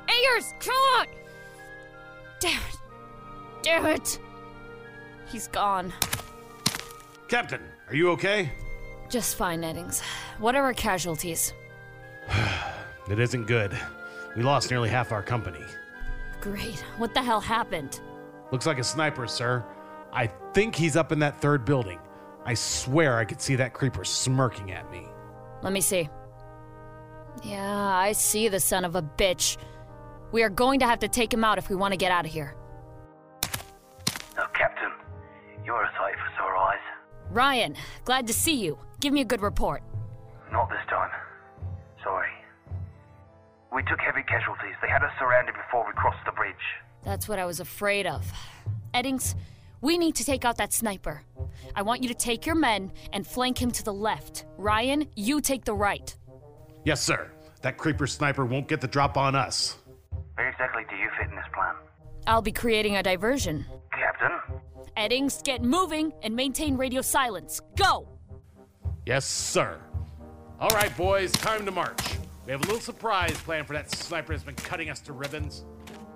Ayers, 0.09 0.55
come 0.61 0.75
on! 0.99 1.07
Damn 2.39 2.61
it. 2.61 2.79
Damn 3.63 3.87
it. 3.87 4.19
He's 5.27 5.49
gone. 5.49 5.93
Captain, 7.29 7.61
are 7.89 7.95
you 7.95 8.11
okay? 8.11 8.53
Just 9.09 9.37
fine, 9.37 9.63
Eddings. 9.63 10.01
What 10.39 10.55
are 10.55 10.63
our 10.63 10.75
casualties? 10.75 11.53
It 13.09 13.21
isn't 13.21 13.47
good. 13.47 13.79
We 14.37 14.43
lost 14.43 14.69
nearly 14.69 14.89
half 14.89 15.13
our 15.13 15.23
company. 15.23 15.65
Great. 16.41 16.81
What 16.99 17.15
the 17.15 17.23
hell 17.23 17.41
happened? 17.41 18.01
Looks 18.51 18.67
like 18.67 18.81
a 18.81 18.85
sniper, 18.85 19.29
sir. 19.29 19.65
I 20.13 20.27
think 20.53 20.75
he's 20.75 20.97
up 20.97 21.13
in 21.13 21.21
that 21.21 21.41
third 21.41 21.65
building. 21.65 22.01
I 22.45 22.55
swear 22.55 23.17
I 23.19 23.25
could 23.25 23.41
see 23.41 23.55
that 23.55 23.75
creeper 23.75 24.05
smirking 24.05 24.73
at 24.73 24.91
me. 24.91 25.07
Let 25.63 25.73
me 25.73 25.81
see. 25.81 26.09
Yeah, 27.45 27.97
I 27.97 28.11
see 28.11 28.49
the 28.49 28.59
son 28.59 28.85
of 28.85 28.97
a 28.97 29.03
bitch. 29.03 29.57
We 30.33 30.43
are 30.43 30.51
going 30.51 30.81
to 30.81 30.87
have 30.87 30.99
to 30.99 31.09
take 31.09 31.33
him 31.33 31.45
out 31.45 31.59
if 31.59 31.71
we 31.71 31.77
want 31.77 31.93
to 31.93 31.97
get 31.97 32.11
out 32.11 32.27
of 32.27 32.33
here. 32.33 32.57
Ryan, 37.31 37.75
glad 38.05 38.27
to 38.27 38.33
see 38.33 38.55
you. 38.55 38.79
Give 39.01 39.13
me 39.13 39.21
a 39.21 39.25
good 39.25 39.41
report. 39.41 39.83
Not 40.53 40.69
this 40.71 40.79
time. 40.89 41.11
Sorry. 42.03 42.31
We 43.75 43.83
took 43.83 44.01
heavy 44.01 44.23
casualties. 44.23 44.75
They 44.81 44.89
had 44.89 45.03
us 45.03 45.13
surrounded 45.19 45.55
before 45.55 45.87
we 45.87 45.93
crossed 45.95 46.25
the 46.25 46.33
bridge. 46.33 46.55
That's 47.03 47.29
what 47.29 47.39
I 47.39 47.45
was 47.45 47.61
afraid 47.61 48.07
of. 48.07 48.25
Eddings, 48.95 49.35
we 49.81 49.99
need 49.99 50.15
to 50.17 50.25
take 50.25 50.45
out 50.45 50.57
that 50.57 50.73
sniper. 50.73 51.23
I 51.75 51.83
want 51.83 52.03
you 52.03 52.09
to 52.09 52.15
take 52.15 52.47
your 52.47 52.55
men 52.55 52.93
and 53.13 53.27
flank 53.27 53.61
him 53.61 53.71
to 53.73 53.85
the 53.85 53.93
left. 53.93 54.45
Ryan, 54.57 55.07
you 55.15 55.41
take 55.41 55.65
the 55.65 55.75
right. 55.75 56.15
Yes, 56.85 57.03
sir. 57.03 57.31
That 57.63 57.77
creeper 57.77 58.07
sniper 58.07 58.47
won't 58.47 58.69
get 58.69 58.81
the 58.81 58.89
drop 58.89 59.17
on 59.17 59.35
us. 59.35 59.77
Where 60.35 60.49
exactly 60.49 60.85
do 60.89 60.97
you 60.97 61.09
fit 61.19 61.29
in 61.29 61.37
this 61.37 61.45
plan? 61.53 61.75
I'll 62.27 62.43
be 62.43 62.53
creating 62.53 62.97
a 62.97 63.03
diversion. 63.03 63.67
Captain? 64.97 65.11
Eddings, 65.11 65.43
get 65.43 65.63
moving 65.63 66.13
and 66.23 66.35
maintain 66.35 66.77
radio 66.77 67.03
silence. 67.03 67.61
Go! 67.77 68.09
Yes, 69.05 69.25
sir. 69.25 69.79
All 70.59 70.71
right, 70.71 70.95
boys, 70.97 71.33
time 71.33 71.65
to 71.65 71.71
march. 71.71 72.01
We 72.47 72.53
have 72.53 72.63
a 72.63 72.65
little 72.65 72.81
surprise 72.81 73.37
planned 73.39 73.67
for 73.67 73.73
that 73.75 73.91
sniper 73.91 74.33
that's 74.33 74.45
been 74.45 74.55
cutting 74.55 74.91
us 74.91 75.01
to 75.01 75.13
ribbons. 75.13 75.65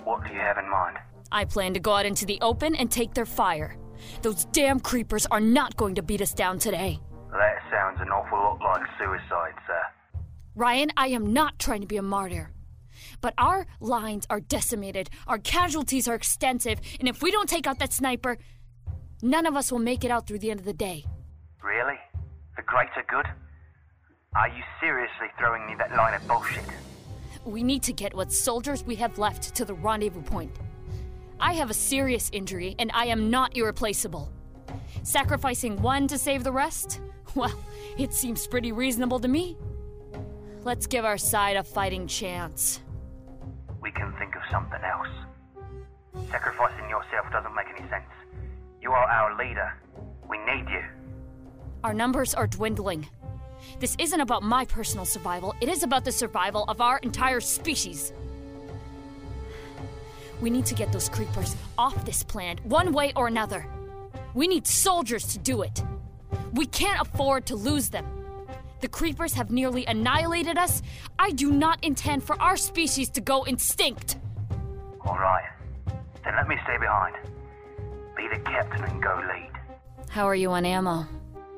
What 0.04 0.24
do 0.24 0.32
you 0.32 0.38
have 0.38 0.58
in 0.58 0.68
mind? 0.68 0.96
I 1.32 1.44
plan 1.44 1.74
to 1.74 1.80
go 1.80 1.92
out 1.92 2.06
into 2.06 2.26
the 2.26 2.38
open 2.40 2.74
and 2.74 2.90
take 2.90 3.14
their 3.14 3.26
fire. 3.26 3.76
Those 4.22 4.46
damn 4.46 4.80
creepers 4.80 5.26
are 5.26 5.40
not 5.40 5.76
going 5.76 5.94
to 5.96 6.02
beat 6.02 6.22
us 6.22 6.32
down 6.32 6.58
today. 6.58 6.98
That 7.30 7.58
sounds 7.70 8.00
an 8.00 8.08
awful 8.08 8.38
lot 8.38 8.60
like 8.60 8.88
suicide, 8.98 9.54
sir. 9.66 9.82
Ryan, 10.54 10.90
I 10.96 11.08
am 11.08 11.32
not 11.32 11.58
trying 11.58 11.82
to 11.82 11.86
be 11.86 11.96
a 11.96 12.02
martyr. 12.02 12.50
But 13.20 13.34
our 13.38 13.66
lines 13.80 14.26
are 14.30 14.40
decimated, 14.40 15.10
our 15.26 15.38
casualties 15.38 16.08
are 16.08 16.14
extensive, 16.14 16.80
and 16.98 17.08
if 17.08 17.22
we 17.22 17.30
don't 17.30 17.48
take 17.48 17.66
out 17.66 17.78
that 17.78 17.92
sniper, 17.92 18.38
none 19.22 19.46
of 19.46 19.56
us 19.56 19.70
will 19.70 19.78
make 19.78 20.04
it 20.04 20.10
out 20.10 20.26
through 20.26 20.38
the 20.38 20.50
end 20.50 20.60
of 20.60 20.66
the 20.66 20.72
day. 20.72 21.04
Really? 21.62 21.98
The 22.56 22.62
greater 22.62 23.04
good? 23.08 23.26
Are 24.34 24.48
you 24.48 24.62
seriously 24.80 25.26
throwing 25.38 25.66
me 25.66 25.74
that 25.78 25.94
line 25.96 26.14
of 26.14 26.26
bullshit? 26.26 26.64
We 27.44 27.62
need 27.62 27.82
to 27.84 27.92
get 27.92 28.14
what 28.14 28.32
soldiers 28.32 28.84
we 28.84 28.96
have 28.96 29.18
left 29.18 29.54
to 29.56 29.64
the 29.64 29.74
rendezvous 29.74 30.22
point. 30.22 30.52
I 31.40 31.54
have 31.54 31.70
a 31.70 31.74
serious 31.74 32.30
injury, 32.32 32.76
and 32.78 32.90
I 32.92 33.06
am 33.06 33.30
not 33.30 33.56
irreplaceable. 33.56 34.30
Sacrificing 35.02 35.80
one 35.80 36.06
to 36.08 36.18
save 36.18 36.44
the 36.44 36.52
rest? 36.52 37.00
Well, 37.36 37.54
it 37.96 38.12
seems 38.12 38.44
pretty 38.48 38.72
reasonable 38.72 39.20
to 39.20 39.28
me. 39.28 39.56
Let's 40.64 40.88
give 40.88 41.04
our 41.04 41.16
side 41.16 41.56
a 41.56 41.62
fighting 41.62 42.08
chance. 42.08 42.80
We 43.80 43.92
can 43.92 44.12
think 44.18 44.34
of 44.34 44.42
something 44.50 44.80
else. 44.82 45.06
Sacrificing 46.28 46.90
yourself 46.90 47.30
doesn't 47.30 47.54
make 47.54 47.66
any 47.68 47.88
sense. 47.88 48.02
Our 49.10 49.36
leader. 49.36 49.74
We 50.28 50.38
need 50.38 50.68
you. 50.68 50.84
Our 51.82 51.92
numbers 51.92 52.32
are 52.32 52.46
dwindling. 52.46 53.08
This 53.80 53.96
isn't 53.98 54.20
about 54.20 54.44
my 54.44 54.64
personal 54.64 55.04
survival, 55.04 55.54
it 55.60 55.68
is 55.68 55.82
about 55.82 56.04
the 56.04 56.12
survival 56.12 56.64
of 56.68 56.80
our 56.80 56.98
entire 56.98 57.40
species. 57.40 58.12
We 60.40 60.48
need 60.48 60.64
to 60.66 60.74
get 60.74 60.92
those 60.92 61.08
creepers 61.08 61.56
off 61.76 62.04
this 62.04 62.22
planet, 62.22 62.64
one 62.64 62.92
way 62.92 63.12
or 63.16 63.26
another. 63.26 63.66
We 64.32 64.46
need 64.46 64.66
soldiers 64.66 65.26
to 65.32 65.38
do 65.38 65.62
it. 65.62 65.82
We 66.52 66.66
can't 66.66 67.00
afford 67.00 67.46
to 67.46 67.56
lose 67.56 67.90
them. 67.90 68.06
The 68.80 68.88
creepers 68.88 69.34
have 69.34 69.50
nearly 69.50 69.84
annihilated 69.86 70.56
us. 70.56 70.82
I 71.18 71.32
do 71.32 71.50
not 71.50 71.82
intend 71.84 72.22
for 72.22 72.40
our 72.40 72.56
species 72.56 73.10
to 73.10 73.20
go 73.20 73.42
extinct. 73.44 74.18
All 75.04 75.18
right. 75.18 75.48
Then 76.24 76.36
let 76.36 76.48
me 76.48 76.56
stay 76.64 76.78
behind. 76.78 77.16
The 78.30 78.38
captain 78.44 78.84
and 78.84 79.02
go 79.02 79.20
lead. 79.28 79.50
How 80.08 80.24
are 80.26 80.34
you 80.34 80.50
on 80.52 80.64
ammo? 80.64 81.06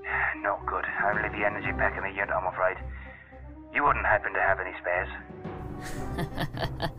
Not 0.43 0.67
good. 0.67 0.85
Only 1.05 1.29
the 1.29 1.45
energy 1.45 1.73
pack 1.79 1.97
in 1.97 2.03
the 2.03 2.11
unit, 2.11 2.31
I'm 2.31 2.47
afraid. 2.47 2.77
You 3.75 3.85
wouldn't 3.85 4.07
happen 4.07 4.33
to 4.33 4.41
have 4.41 4.59
any 4.61 4.73
spares. 4.81 5.09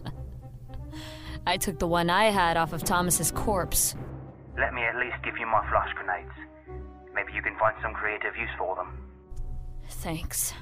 I 1.48 1.58
took 1.58 1.80
the 1.80 1.88
one 1.88 2.10
I 2.10 2.26
had 2.26 2.58
off 2.58 2.74
of 2.74 2.84
Thomas's 2.84 3.32
corpse. 3.32 3.96
Let 4.58 4.74
me 4.74 4.84
at 4.84 4.96
least 4.96 5.16
give 5.24 5.38
you 5.38 5.46
my 5.46 5.68
flash 5.70 5.94
grenades. 5.96 6.32
Maybe 7.14 7.34
you 7.34 7.42
can 7.42 7.58
find 7.60 7.76
some 7.82 7.94
creative 7.94 8.36
use 8.36 8.50
for 8.58 8.76
them. 8.76 8.98
Thanks. 9.90 10.54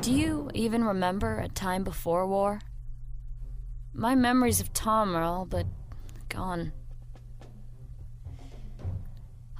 Do 0.00 0.12
you 0.12 0.50
even 0.54 0.84
remember 0.84 1.38
a 1.38 1.48
time 1.48 1.84
before 1.84 2.26
war? 2.26 2.60
My 3.92 4.14
memories 4.14 4.60
of 4.60 4.72
Tom 4.72 5.16
are 5.16 5.22
all 5.22 5.44
but 5.44 5.66
gone. 6.28 6.72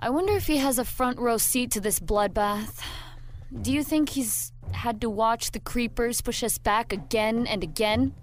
I 0.00 0.10
wonder 0.10 0.34
if 0.34 0.46
he 0.46 0.58
has 0.58 0.78
a 0.78 0.84
front 0.84 1.18
row 1.18 1.38
seat 1.38 1.72
to 1.72 1.80
this 1.80 1.98
bloodbath. 1.98 2.80
Do 3.62 3.72
you 3.72 3.82
think 3.82 4.10
he's 4.10 4.52
had 4.70 5.00
to 5.00 5.10
watch 5.10 5.50
the 5.50 5.58
creepers 5.58 6.20
push 6.20 6.44
us 6.44 6.56
back 6.56 6.92
again 6.92 7.48
and 7.48 7.64
again? 7.64 8.14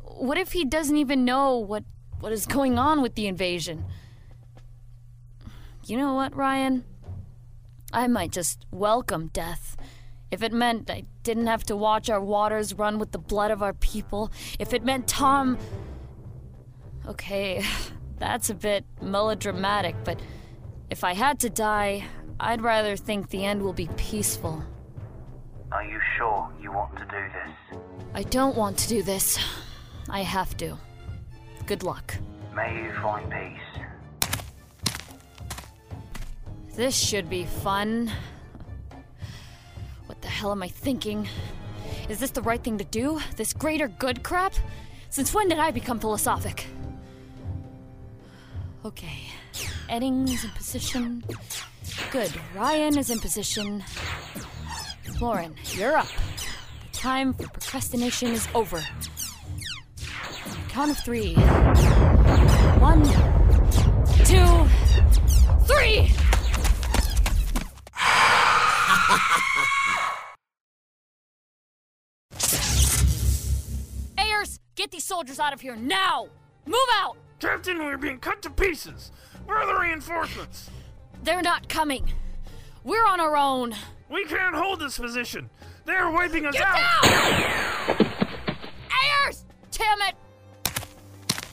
What 0.00 0.38
if 0.38 0.52
he 0.52 0.64
doesn't 0.64 0.96
even 0.96 1.24
know 1.24 1.58
what, 1.58 1.82
what 2.20 2.30
is 2.30 2.46
going 2.46 2.78
on 2.78 3.02
with 3.02 3.16
the 3.16 3.26
invasion? 3.26 3.84
You 5.86 5.96
know 5.96 6.14
what, 6.14 6.36
Ryan? 6.36 6.84
I 7.92 8.06
might 8.06 8.30
just 8.30 8.64
welcome 8.70 9.30
death. 9.32 9.76
If 10.30 10.42
it 10.42 10.52
meant 10.52 10.88
I 10.88 11.04
didn't 11.24 11.48
have 11.48 11.64
to 11.64 11.74
watch 11.74 12.10
our 12.10 12.20
waters 12.20 12.74
run 12.74 13.00
with 13.00 13.10
the 13.10 13.18
blood 13.18 13.50
of 13.50 13.60
our 13.60 13.72
people, 13.72 14.30
if 14.60 14.72
it 14.72 14.84
meant 14.84 15.08
Tom. 15.08 15.58
Okay, 17.08 17.64
that's 18.18 18.50
a 18.50 18.54
bit 18.54 18.84
melodramatic, 19.00 19.94
but 20.04 20.20
if 20.90 21.04
I 21.04 21.14
had 21.14 21.38
to 21.40 21.50
die, 21.50 22.04
I'd 22.40 22.62
rather 22.62 22.96
think 22.96 23.30
the 23.30 23.44
end 23.44 23.62
will 23.62 23.72
be 23.72 23.88
peaceful. 23.96 24.62
Are 25.70 25.84
you 25.84 26.00
sure 26.16 26.50
you 26.60 26.72
want 26.72 26.96
to 26.96 27.04
do 27.04 27.10
this? 27.10 27.78
I 28.14 28.22
don't 28.22 28.56
want 28.56 28.78
to 28.78 28.88
do 28.88 29.02
this. 29.02 29.38
I 30.08 30.22
have 30.22 30.56
to. 30.58 30.78
Good 31.66 31.82
luck. 31.82 32.14
May 32.54 32.82
you 32.82 32.92
find 33.02 33.30
peace. 33.30 33.60
This 36.74 36.96
should 36.96 37.28
be 37.28 37.44
fun. 37.44 38.10
What 40.06 40.22
the 40.22 40.28
hell 40.28 40.52
am 40.52 40.62
I 40.62 40.68
thinking? 40.68 41.28
Is 42.08 42.18
this 42.18 42.30
the 42.30 42.42
right 42.42 42.62
thing 42.62 42.78
to 42.78 42.84
do? 42.84 43.20
This 43.36 43.52
greater 43.52 43.88
good 43.88 44.22
crap? 44.22 44.54
Since 45.10 45.34
when 45.34 45.48
did 45.48 45.58
I 45.58 45.70
become 45.70 46.00
philosophic? 46.00 46.66
Okay. 48.84 49.22
Eddings 49.90 50.44
in 50.44 50.50
position. 50.50 51.24
Good. 52.10 52.32
Ryan 52.54 52.96
is 52.96 53.10
in 53.10 53.18
position. 53.18 53.82
Lauren, 55.20 55.54
you're 55.72 55.96
up. 55.96 56.06
The 56.06 56.98
time 56.98 57.34
for 57.34 57.48
procrastination 57.48 58.28
is 58.28 58.46
over. 58.54 58.80
Count 60.68 60.92
of 60.92 60.98
three. 60.98 61.34
One, 62.78 63.02
two, 64.24 64.68
three! 65.66 66.12
Ayers, 74.18 74.60
get 74.76 74.92
these 74.92 75.04
soldiers 75.04 75.40
out 75.40 75.52
of 75.52 75.60
here 75.60 75.74
now! 75.74 76.28
Move 76.64 76.78
out! 76.92 77.16
Captain, 77.40 77.78
we're 77.78 77.96
being 77.96 78.18
cut 78.18 78.42
to 78.42 78.50
pieces. 78.50 79.12
Where 79.46 79.58
are 79.58 79.66
the 79.66 79.78
reinforcements? 79.80 80.70
They're 81.22 81.42
not 81.42 81.68
coming. 81.68 82.12
We're 82.84 83.06
on 83.06 83.20
our 83.20 83.36
own. 83.36 83.74
We 84.10 84.24
can't 84.24 84.54
hold 84.54 84.80
this 84.80 84.98
position. 84.98 85.48
They're 85.84 86.10
wiping 86.10 86.46
us 86.46 86.54
Get 86.54 86.64
out. 86.66 87.02
down! 87.02 88.06
Ayers! 89.26 89.44
Damn 89.70 89.98
it! 90.02 90.14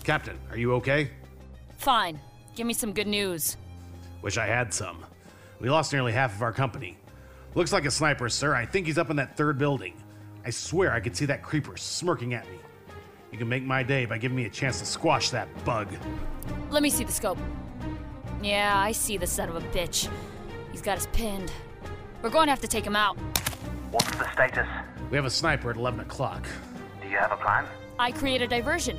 Captain, 0.03 0.37
are 0.49 0.57
you 0.57 0.73
okay? 0.75 1.11
Fine. 1.77 2.19
Give 2.55 2.65
me 2.65 2.73
some 2.73 2.93
good 2.93 3.07
news. 3.07 3.57
Wish 4.21 4.37
I 4.37 4.45
had 4.45 4.73
some. 4.73 5.05
We 5.59 5.69
lost 5.69 5.93
nearly 5.93 6.11
half 6.11 6.35
of 6.35 6.41
our 6.41 6.51
company. 6.51 6.97
Looks 7.53 7.71
like 7.71 7.85
a 7.85 7.91
sniper, 7.91 8.27
sir. 8.29 8.53
I 8.55 8.65
think 8.65 8.87
he's 8.87 8.97
up 8.97 9.09
in 9.09 9.15
that 9.17 9.37
third 9.37 9.57
building. 9.57 9.93
I 10.45 10.49
swear 10.49 10.91
I 10.91 10.99
could 10.99 11.15
see 11.15 11.25
that 11.25 11.41
creeper 11.43 11.77
smirking 11.77 12.33
at 12.33 12.45
me. 12.49 12.57
You 13.35 13.39
can 13.39 13.49
make 13.49 13.65
my 13.65 13.83
day 13.83 14.05
by 14.05 14.17
giving 14.17 14.37
me 14.37 14.45
a 14.45 14.49
chance 14.49 14.79
to 14.79 14.85
squash 14.85 15.29
that 15.31 15.49
bug. 15.65 15.89
Let 16.69 16.81
me 16.81 16.89
see 16.89 17.03
the 17.03 17.11
scope. 17.11 17.37
Yeah, 18.41 18.73
I 18.73 18.93
see 18.93 19.17
the 19.17 19.27
son 19.27 19.49
of 19.49 19.57
a 19.57 19.61
bitch. 19.77 20.09
He's 20.71 20.81
got 20.81 20.97
us 20.97 21.09
pinned. 21.11 21.51
We're 22.21 22.29
going 22.29 22.47
to 22.47 22.51
have 22.51 22.61
to 22.61 22.67
take 22.69 22.85
him 22.85 22.95
out. 22.95 23.17
What's 23.91 24.09
the 24.15 24.31
status? 24.31 24.65
We 25.11 25.17
have 25.17 25.25
a 25.25 25.29
sniper 25.29 25.69
at 25.69 25.75
11 25.75 25.99
o'clock. 25.99 26.47
Do 27.01 27.09
you 27.09 27.17
have 27.17 27.33
a 27.33 27.35
plan? 27.35 27.65
I 27.99 28.13
create 28.13 28.41
a 28.41 28.47
diversion. 28.47 28.97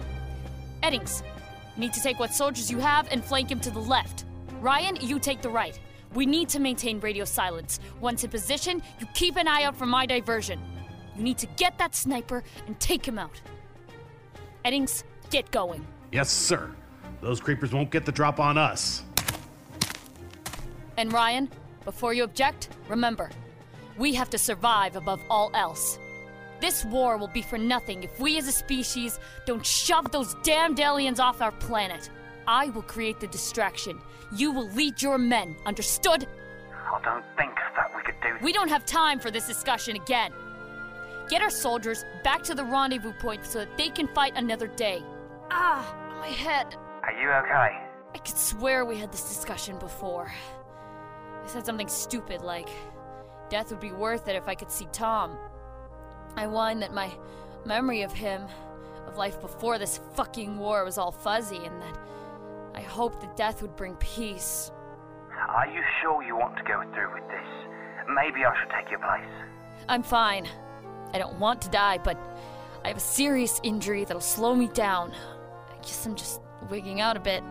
Eddings, 0.82 1.22
you 1.74 1.80
need 1.80 1.94
to 1.94 2.02
take 2.02 2.18
what 2.18 2.34
soldiers 2.34 2.70
you 2.70 2.78
have 2.78 3.08
and 3.10 3.24
flank 3.24 3.50
him 3.50 3.60
to 3.60 3.70
the 3.70 3.80
left. 3.80 4.26
Ryan, 4.60 4.96
you 5.00 5.18
take 5.18 5.40
the 5.40 5.48
right. 5.48 5.80
We 6.12 6.26
need 6.26 6.50
to 6.50 6.58
maintain 6.58 7.00
radio 7.00 7.24
silence. 7.24 7.80
Once 8.02 8.22
in 8.22 8.28
position, 8.28 8.82
you 9.00 9.06
keep 9.14 9.36
an 9.36 9.48
eye 9.48 9.62
out 9.62 9.76
for 9.76 9.86
my 9.86 10.04
diversion. 10.04 10.60
You 11.16 11.22
need 11.22 11.38
to 11.38 11.46
get 11.56 11.78
that 11.78 11.94
sniper 11.94 12.44
and 12.66 12.78
take 12.78 13.08
him 13.08 13.18
out. 13.18 13.40
Eddings, 14.66 15.04
get 15.30 15.48
going. 15.52 15.86
Yes, 16.10 16.28
sir. 16.28 16.74
Those 17.20 17.40
creepers 17.40 17.72
won't 17.72 17.92
get 17.92 18.04
the 18.04 18.10
drop 18.10 18.40
on 18.40 18.58
us. 18.58 19.04
And 20.96 21.12
Ryan, 21.12 21.48
before 21.84 22.12
you 22.12 22.24
object, 22.24 22.70
remember, 22.88 23.30
we 23.96 24.12
have 24.14 24.28
to 24.30 24.38
survive 24.38 24.96
above 24.96 25.20
all 25.30 25.52
else. 25.54 26.00
This 26.60 26.84
war 26.84 27.16
will 27.16 27.28
be 27.28 27.42
for 27.42 27.58
nothing 27.58 28.02
if 28.02 28.18
we 28.18 28.38
as 28.38 28.48
a 28.48 28.52
species 28.52 29.20
don't 29.46 29.64
shove 29.64 30.10
those 30.10 30.34
damned 30.42 30.80
aliens 30.80 31.20
off 31.20 31.40
our 31.42 31.52
planet. 31.52 32.10
I 32.48 32.70
will 32.70 32.82
create 32.82 33.20
the 33.20 33.28
distraction. 33.28 34.00
You 34.34 34.50
will 34.50 34.68
lead 34.70 35.00
your 35.00 35.16
men, 35.16 35.54
understood? 35.64 36.26
I 36.72 37.00
don't 37.04 37.24
think 37.36 37.54
that 37.76 37.94
we 37.94 38.02
could 38.02 38.20
do 38.20 38.44
We 38.44 38.52
don't 38.52 38.68
have 38.68 38.84
time 38.84 39.20
for 39.20 39.30
this 39.30 39.46
discussion 39.46 39.94
again. 39.94 40.32
Get 41.28 41.42
our 41.42 41.50
soldiers 41.50 42.04
back 42.22 42.42
to 42.44 42.54
the 42.54 42.64
rendezvous 42.64 43.12
point 43.12 43.44
so 43.44 43.58
that 43.60 43.76
they 43.76 43.88
can 43.88 44.06
fight 44.08 44.34
another 44.36 44.68
day. 44.68 45.02
Ah, 45.50 45.96
my 46.20 46.28
head. 46.28 46.76
Are 47.02 47.12
you 47.12 47.30
okay? 47.30 47.82
I 48.14 48.18
could 48.18 48.38
swear 48.38 48.84
we 48.84 48.96
had 48.96 49.10
this 49.12 49.28
discussion 49.28 49.78
before. 49.78 50.32
I 51.44 51.46
said 51.48 51.66
something 51.66 51.88
stupid 51.88 52.42
like, 52.42 52.68
death 53.48 53.70
would 53.70 53.80
be 53.80 53.92
worth 53.92 54.28
it 54.28 54.36
if 54.36 54.48
I 54.48 54.54
could 54.54 54.70
see 54.70 54.86
Tom. 54.92 55.36
I 56.36 56.44
whined 56.46 56.82
that 56.82 56.94
my 56.94 57.10
memory 57.64 58.02
of 58.02 58.12
him, 58.12 58.46
of 59.06 59.16
life 59.16 59.40
before 59.40 59.78
this 59.78 60.00
fucking 60.14 60.56
war, 60.58 60.84
was 60.84 60.98
all 60.98 61.12
fuzzy 61.12 61.56
and 61.56 61.82
that 61.82 61.98
I 62.74 62.82
hoped 62.82 63.20
that 63.22 63.36
death 63.36 63.62
would 63.62 63.74
bring 63.74 63.96
peace. 63.96 64.70
Are 65.48 65.66
you 65.66 65.82
sure 66.00 66.22
you 66.22 66.36
want 66.36 66.56
to 66.56 66.62
go 66.62 66.82
through 66.94 67.14
with 67.14 67.28
this? 67.28 67.46
Maybe 68.08 68.44
I 68.44 68.54
should 68.60 68.70
take 68.70 68.90
your 68.90 69.00
place. 69.00 69.28
I'm 69.88 70.02
fine. 70.02 70.48
I 71.16 71.18
don't 71.18 71.38
want 71.38 71.62
to 71.62 71.70
die, 71.70 71.96
but 71.96 72.18
I 72.84 72.88
have 72.88 72.98
a 72.98 73.00
serious 73.00 73.58
injury 73.62 74.04
that'll 74.04 74.20
slow 74.20 74.54
me 74.54 74.68
down. 74.68 75.12
I 75.70 75.76
guess 75.80 76.04
I'm 76.04 76.14
just 76.14 76.42
wigging 76.68 77.00
out 77.00 77.16
a 77.16 77.20
bit. 77.20 77.42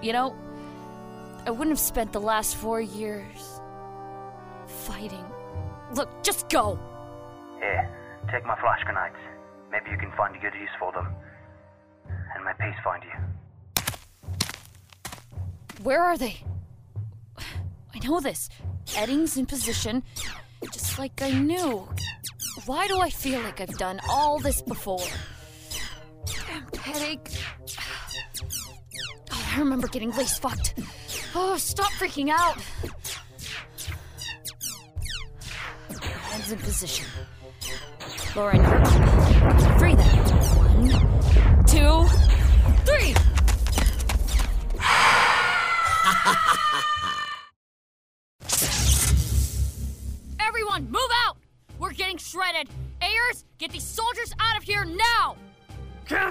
You 0.00 0.14
know, 0.14 0.34
I 1.44 1.50
wouldn't 1.50 1.68
have 1.68 1.78
spent 1.78 2.14
the 2.14 2.20
last 2.20 2.56
four 2.56 2.80
years 2.80 3.60
fighting. 4.66 5.26
Look, 5.94 6.08
just 6.22 6.48
go! 6.48 6.78
Here, 7.58 7.90
take 8.32 8.46
my 8.46 8.58
flash 8.58 8.82
grenades. 8.84 9.16
Maybe 9.70 9.90
you 9.90 9.98
can 9.98 10.10
find 10.16 10.34
a 10.34 10.38
good 10.38 10.54
use 10.58 10.70
for 10.78 10.90
them. 10.92 11.08
And 12.08 12.42
may 12.42 12.52
peace 12.58 12.80
find 12.82 13.02
you. 13.04 13.84
Where 15.82 16.00
are 16.00 16.16
they? 16.16 16.38
I 17.36 17.98
know 18.02 18.18
this. 18.20 18.48
Eddings 18.86 19.36
in 19.36 19.44
position, 19.44 20.02
just 20.72 20.98
like 20.98 21.20
I 21.20 21.32
knew. 21.32 21.86
Why 22.64 22.88
do 22.88 22.98
I 22.98 23.10
feel 23.10 23.40
like 23.42 23.60
I've 23.60 23.76
done 23.76 24.00
all 24.08 24.38
this 24.38 24.62
before? 24.62 25.06
Damn 26.24 26.66
headache. 26.80 27.28
Oh, 29.30 29.52
I 29.54 29.58
remember 29.58 29.88
getting 29.88 30.10
lace 30.12 30.38
fucked. 30.38 30.74
Oh, 31.34 31.56
stop 31.58 31.92
freaking 31.92 32.30
out. 32.30 32.56
Hands 36.00 36.52
in 36.52 36.58
position. 36.58 37.06
Lauren. 38.34 38.64
Free 39.78 39.94
them. 39.94 40.16
One, 40.56 41.64
two, 41.66 42.06
three. 42.84 43.35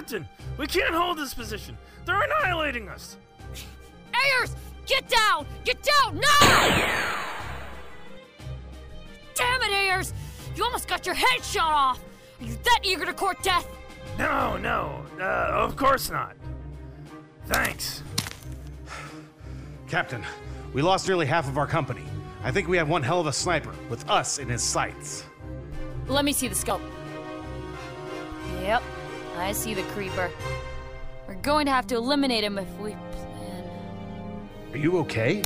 Captain, 0.06 0.28
we 0.56 0.68
can't 0.68 0.94
hold 0.94 1.18
this 1.18 1.34
position. 1.34 1.76
They're 2.04 2.22
annihilating 2.22 2.88
us. 2.88 3.16
Ayers, 4.14 4.54
get 4.86 5.08
down! 5.08 5.48
Get 5.64 5.82
down 5.82 6.20
now! 6.20 7.24
Damn 9.34 9.62
it, 9.62 9.72
Ayers! 9.72 10.14
You 10.54 10.62
almost 10.62 10.86
got 10.86 11.06
your 11.06 11.16
head 11.16 11.42
shot 11.42 11.72
off! 11.72 12.04
Are 12.40 12.44
you 12.44 12.56
that 12.62 12.82
eager 12.84 13.04
to 13.04 13.12
court 13.12 13.42
death? 13.42 13.66
No, 14.16 14.56
no, 14.56 15.04
uh, 15.18 15.24
of 15.50 15.74
course 15.74 16.08
not. 16.08 16.36
Thanks. 17.46 18.04
Captain, 19.88 20.24
we 20.72 20.82
lost 20.82 21.08
nearly 21.08 21.26
half 21.26 21.48
of 21.48 21.58
our 21.58 21.66
company. 21.66 22.04
I 22.44 22.52
think 22.52 22.68
we 22.68 22.76
have 22.76 22.88
one 22.88 23.02
hell 23.02 23.18
of 23.18 23.26
a 23.26 23.32
sniper 23.32 23.74
with 23.90 24.08
us 24.08 24.38
in 24.38 24.48
his 24.48 24.62
sights. 24.62 25.24
Let 26.06 26.24
me 26.24 26.32
see 26.32 26.46
the 26.46 26.54
scope. 26.54 26.80
Yep, 28.60 28.84
I 29.36 29.52
see 29.52 29.74
the 29.74 29.82
creeper. 29.84 30.30
We're 31.28 31.34
going 31.36 31.66
to 31.66 31.72
have 31.72 31.86
to 31.88 31.96
eliminate 31.96 32.44
him 32.44 32.58
if 32.58 32.70
we 32.78 32.92
plan. 32.92 33.70
Are 34.72 34.78
you 34.78 34.98
okay? 34.98 35.42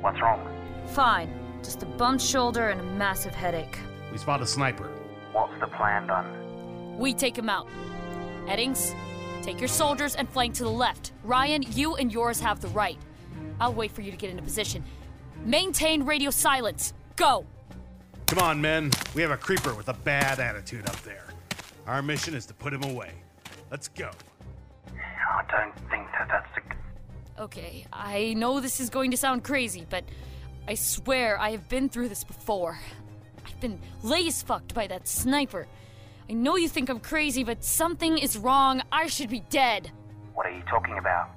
What's 0.00 0.20
wrong? 0.20 0.46
Fine. 0.88 1.32
Just 1.62 1.82
a 1.82 1.86
bumped 1.86 2.22
shoulder 2.22 2.70
and 2.70 2.80
a 2.80 2.84
massive 2.84 3.34
headache. 3.34 3.78
We 4.10 4.18
spot 4.18 4.42
a 4.42 4.46
sniper. 4.46 4.90
What's 5.32 5.58
the 5.60 5.66
plan 5.68 6.06
done? 6.06 6.98
We 6.98 7.14
take 7.14 7.36
him 7.36 7.48
out. 7.48 7.68
Eddings, 8.46 8.94
take 9.42 9.60
your 9.60 9.68
soldiers 9.68 10.14
and 10.16 10.28
flank 10.28 10.54
to 10.54 10.64
the 10.64 10.70
left. 10.70 11.12
Ryan, 11.24 11.62
you 11.70 11.94
and 11.96 12.12
yours 12.12 12.40
have 12.40 12.60
the 12.60 12.68
right. 12.68 12.98
I'll 13.60 13.72
wait 13.72 13.92
for 13.92 14.02
you 14.02 14.10
to 14.10 14.16
get 14.16 14.30
into 14.30 14.42
position. 14.42 14.84
Maintain 15.44 16.02
radio 16.02 16.30
silence. 16.30 16.92
Go! 17.16 17.46
Come 18.26 18.38
on, 18.40 18.60
men. 18.60 18.90
We 19.14 19.22
have 19.22 19.30
a 19.30 19.36
creeper 19.36 19.74
with 19.74 19.88
a 19.88 19.94
bad 19.94 20.40
attitude 20.40 20.86
up 20.88 21.00
there. 21.02 21.31
Our 21.86 22.02
mission 22.02 22.34
is 22.34 22.46
to 22.46 22.54
put 22.54 22.72
him 22.72 22.84
away. 22.84 23.12
Let's 23.70 23.88
go. 23.88 24.10
I 24.88 25.42
don't 25.50 25.74
think 25.90 26.06
that 26.18 26.28
that's 26.28 26.48
the. 26.54 27.42
Okay, 27.42 27.86
I 27.92 28.34
know 28.34 28.60
this 28.60 28.78
is 28.78 28.90
going 28.90 29.10
to 29.10 29.16
sound 29.16 29.42
crazy, 29.42 29.86
but 29.88 30.04
I 30.68 30.74
swear 30.74 31.40
I 31.40 31.50
have 31.50 31.68
been 31.68 31.88
through 31.88 32.08
this 32.08 32.22
before. 32.22 32.78
I've 33.44 33.60
been 33.60 33.80
lace 34.02 34.42
fucked 34.42 34.74
by 34.74 34.86
that 34.86 35.08
sniper. 35.08 35.66
I 36.30 36.34
know 36.34 36.56
you 36.56 36.68
think 36.68 36.88
I'm 36.88 37.00
crazy, 37.00 37.42
but 37.42 37.64
something 37.64 38.16
is 38.16 38.38
wrong. 38.38 38.82
I 38.92 39.08
should 39.08 39.28
be 39.28 39.40
dead. 39.50 39.90
What 40.34 40.46
are 40.46 40.56
you 40.56 40.62
talking 40.68 40.98
about? 40.98 41.30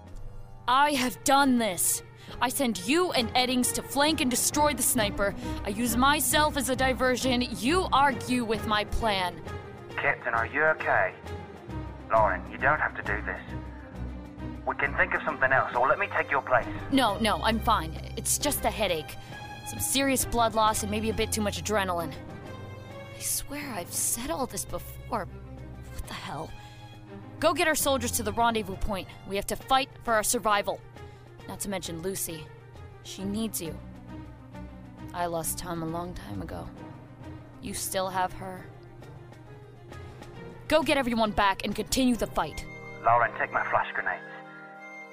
I 0.68 0.92
have 0.92 1.24
done 1.24 1.58
this. 1.58 2.04
I 2.42 2.50
send 2.50 2.88
you 2.88 3.12
and 3.14 3.34
Eddings 3.34 3.74
to 3.74 3.82
flank 3.82 4.22
and 4.22 4.30
destroy 4.30 4.74
the 4.74 4.84
sniper. 4.84 5.34
I 5.64 5.70
use 5.70 5.98
myself 5.98 6.58
as 6.58 6.70
a 6.70 6.76
diversion. 6.76 7.48
You 7.58 7.88
argue 7.92 8.44
with 8.46 8.68
my 8.68 8.84
plan. 8.86 9.42
Captain, 9.98 10.34
are 10.34 10.46
you 10.46 10.64
okay? 10.64 11.14
Lauren, 12.12 12.42
you 12.52 12.58
don't 12.58 12.80
have 12.80 12.96
to 12.96 13.02
do 13.04 13.22
this. 13.26 13.42
We 14.68 14.76
can 14.76 14.96
think 14.96 15.14
of 15.14 15.22
something 15.24 15.52
else, 15.52 15.76
or 15.76 15.88
let 15.88 16.00
me 16.00 16.08
take 16.16 16.32
your 16.32 16.42
place. 16.42 16.66
No, 16.92 17.18
no, 17.20 17.42
I'm 17.44 17.60
fine. 17.60 18.00
It's 18.18 18.38
just 18.38 18.66
a 18.66 18.70
headache. 18.70 19.16
Some 19.68 19.80
serious 19.80 20.26
blood 20.26 20.56
loss 20.56 20.84
and 20.84 20.92
maybe 20.92 21.10
a 21.10 21.14
bit 21.14 21.32
too 21.32 21.42
much 21.42 21.64
adrenaline. 21.64 22.14
I 23.16 23.20
swear 23.20 23.72
I've 23.74 23.94
said 23.94 24.30
all 24.30 24.46
this 24.46 24.66
before. 24.66 25.28
What 25.94 26.08
the 26.08 26.14
hell? 26.14 26.50
Go 27.40 27.54
get 27.54 27.68
our 27.68 27.76
soldiers 27.76 28.12
to 28.14 28.24
the 28.24 28.32
rendezvous 28.32 28.76
point. 28.76 29.08
We 29.28 29.36
have 29.36 29.48
to 29.48 29.56
fight 29.56 29.90
for 30.04 30.14
our 30.14 30.24
survival. 30.24 30.80
Not 31.48 31.60
to 31.62 31.70
mention 31.70 32.02
Lucy. 32.02 32.46
She 33.04 33.24
needs 33.24 33.62
you. 33.62 33.78
I 35.14 35.28
lost 35.28 35.58
Tom 35.58 35.84
a 35.84 35.86
long 35.86 36.14
time 36.14 36.42
ago. 36.42 36.68
You 37.62 37.74
still 37.74 38.10
have 38.10 38.34
her. 38.34 38.66
Go 40.68 40.82
get 40.82 40.98
everyone 40.98 41.32
back 41.32 41.64
and 41.64 41.76
continue 41.76 42.16
the 42.16 42.26
fight. 42.26 42.66
Lauren, 43.04 43.32
take 43.38 43.52
my 43.52 43.64
flash 43.70 43.88
grenades. 43.94 44.24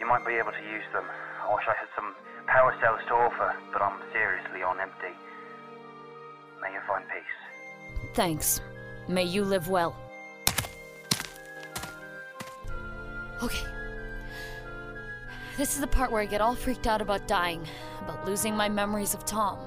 You 0.00 0.06
might 0.06 0.24
be 0.26 0.32
able 0.34 0.52
to 0.52 0.62
use 0.72 0.84
them. 0.94 1.04
I 1.42 1.54
wish 1.54 1.64
I 1.68 1.74
had 1.74 1.88
some 1.94 2.14
power 2.46 2.74
cells 2.80 3.00
to 3.08 3.14
offer, 3.14 3.54
but 3.70 3.82
I'm 3.82 4.00
seriously 4.12 4.62
on 4.62 4.80
empty. 4.80 5.14
May 6.62 6.72
you 6.72 6.80
find 6.88 7.04
peace. 7.04 8.14
Thanks. 8.14 8.62
May 9.08 9.24
you 9.24 9.44
live 9.44 9.68
well. 9.68 9.94
Okay. 13.42 13.66
This 15.58 15.74
is 15.74 15.80
the 15.80 15.86
part 15.86 16.10
where 16.10 16.22
I 16.22 16.26
get 16.26 16.40
all 16.40 16.54
freaked 16.54 16.86
out 16.86 17.02
about 17.02 17.28
dying, 17.28 17.66
about 18.00 18.24
losing 18.24 18.56
my 18.56 18.70
memories 18.70 19.12
of 19.12 19.26
Tom. 19.26 19.58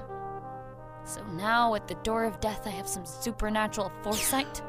So 1.04 1.24
now, 1.34 1.76
at 1.76 1.86
the 1.86 1.94
door 1.96 2.24
of 2.24 2.40
death, 2.40 2.66
I 2.66 2.70
have 2.70 2.88
some 2.88 3.06
supernatural 3.06 3.92
foresight. 4.02 4.60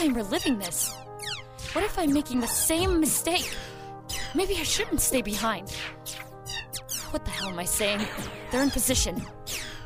I'm 0.00 0.14
reliving 0.14 0.58
this? 0.58 0.90
What 1.74 1.84
if 1.84 1.98
I'm 1.98 2.14
making 2.14 2.40
the 2.40 2.46
same 2.46 3.00
mistake? 3.00 3.54
Maybe 4.34 4.56
I 4.56 4.62
shouldn't 4.62 5.02
stay 5.02 5.20
behind. 5.20 5.70
What 7.10 7.26
the 7.26 7.30
hell 7.30 7.48
am 7.48 7.58
I 7.58 7.66
saying? 7.66 8.00
They're 8.50 8.62
in 8.62 8.70
position. 8.70 9.22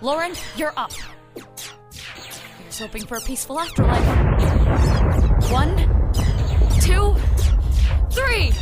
Lauren, 0.03 0.35
you're 0.57 0.73
up. 0.77 0.93
You're 1.35 1.47
Here's 2.61 2.79
hoping 2.79 3.05
for 3.07 3.17
a 3.17 3.21
peaceful 3.23 3.59
afterlife. 3.59 4.07
One, 5.51 5.77
two, 6.81 7.17
three! 8.13 8.53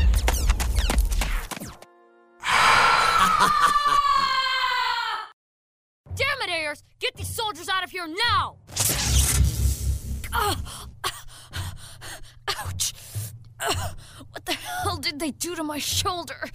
They 15.22 15.30
do 15.30 15.54
to 15.54 15.62
my 15.62 15.78
shoulder? 15.78 16.50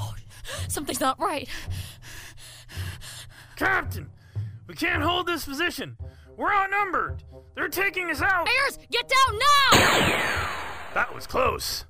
Oh, 0.00 0.14
something's 0.68 1.00
not 1.00 1.18
right. 1.20 1.48
Captain, 3.56 4.10
we 4.66 4.74
can't 4.74 5.02
hold 5.02 5.26
this 5.26 5.44
position. 5.44 5.96
We're 6.36 6.52
outnumbered. 6.52 7.22
They're 7.54 7.68
taking 7.68 8.10
us 8.10 8.20
out. 8.20 8.48
Ayers, 8.48 8.78
get 8.90 9.08
down 9.08 9.38
now! 9.38 10.50
That 10.94 11.14
was 11.14 11.26
close. 11.26 11.84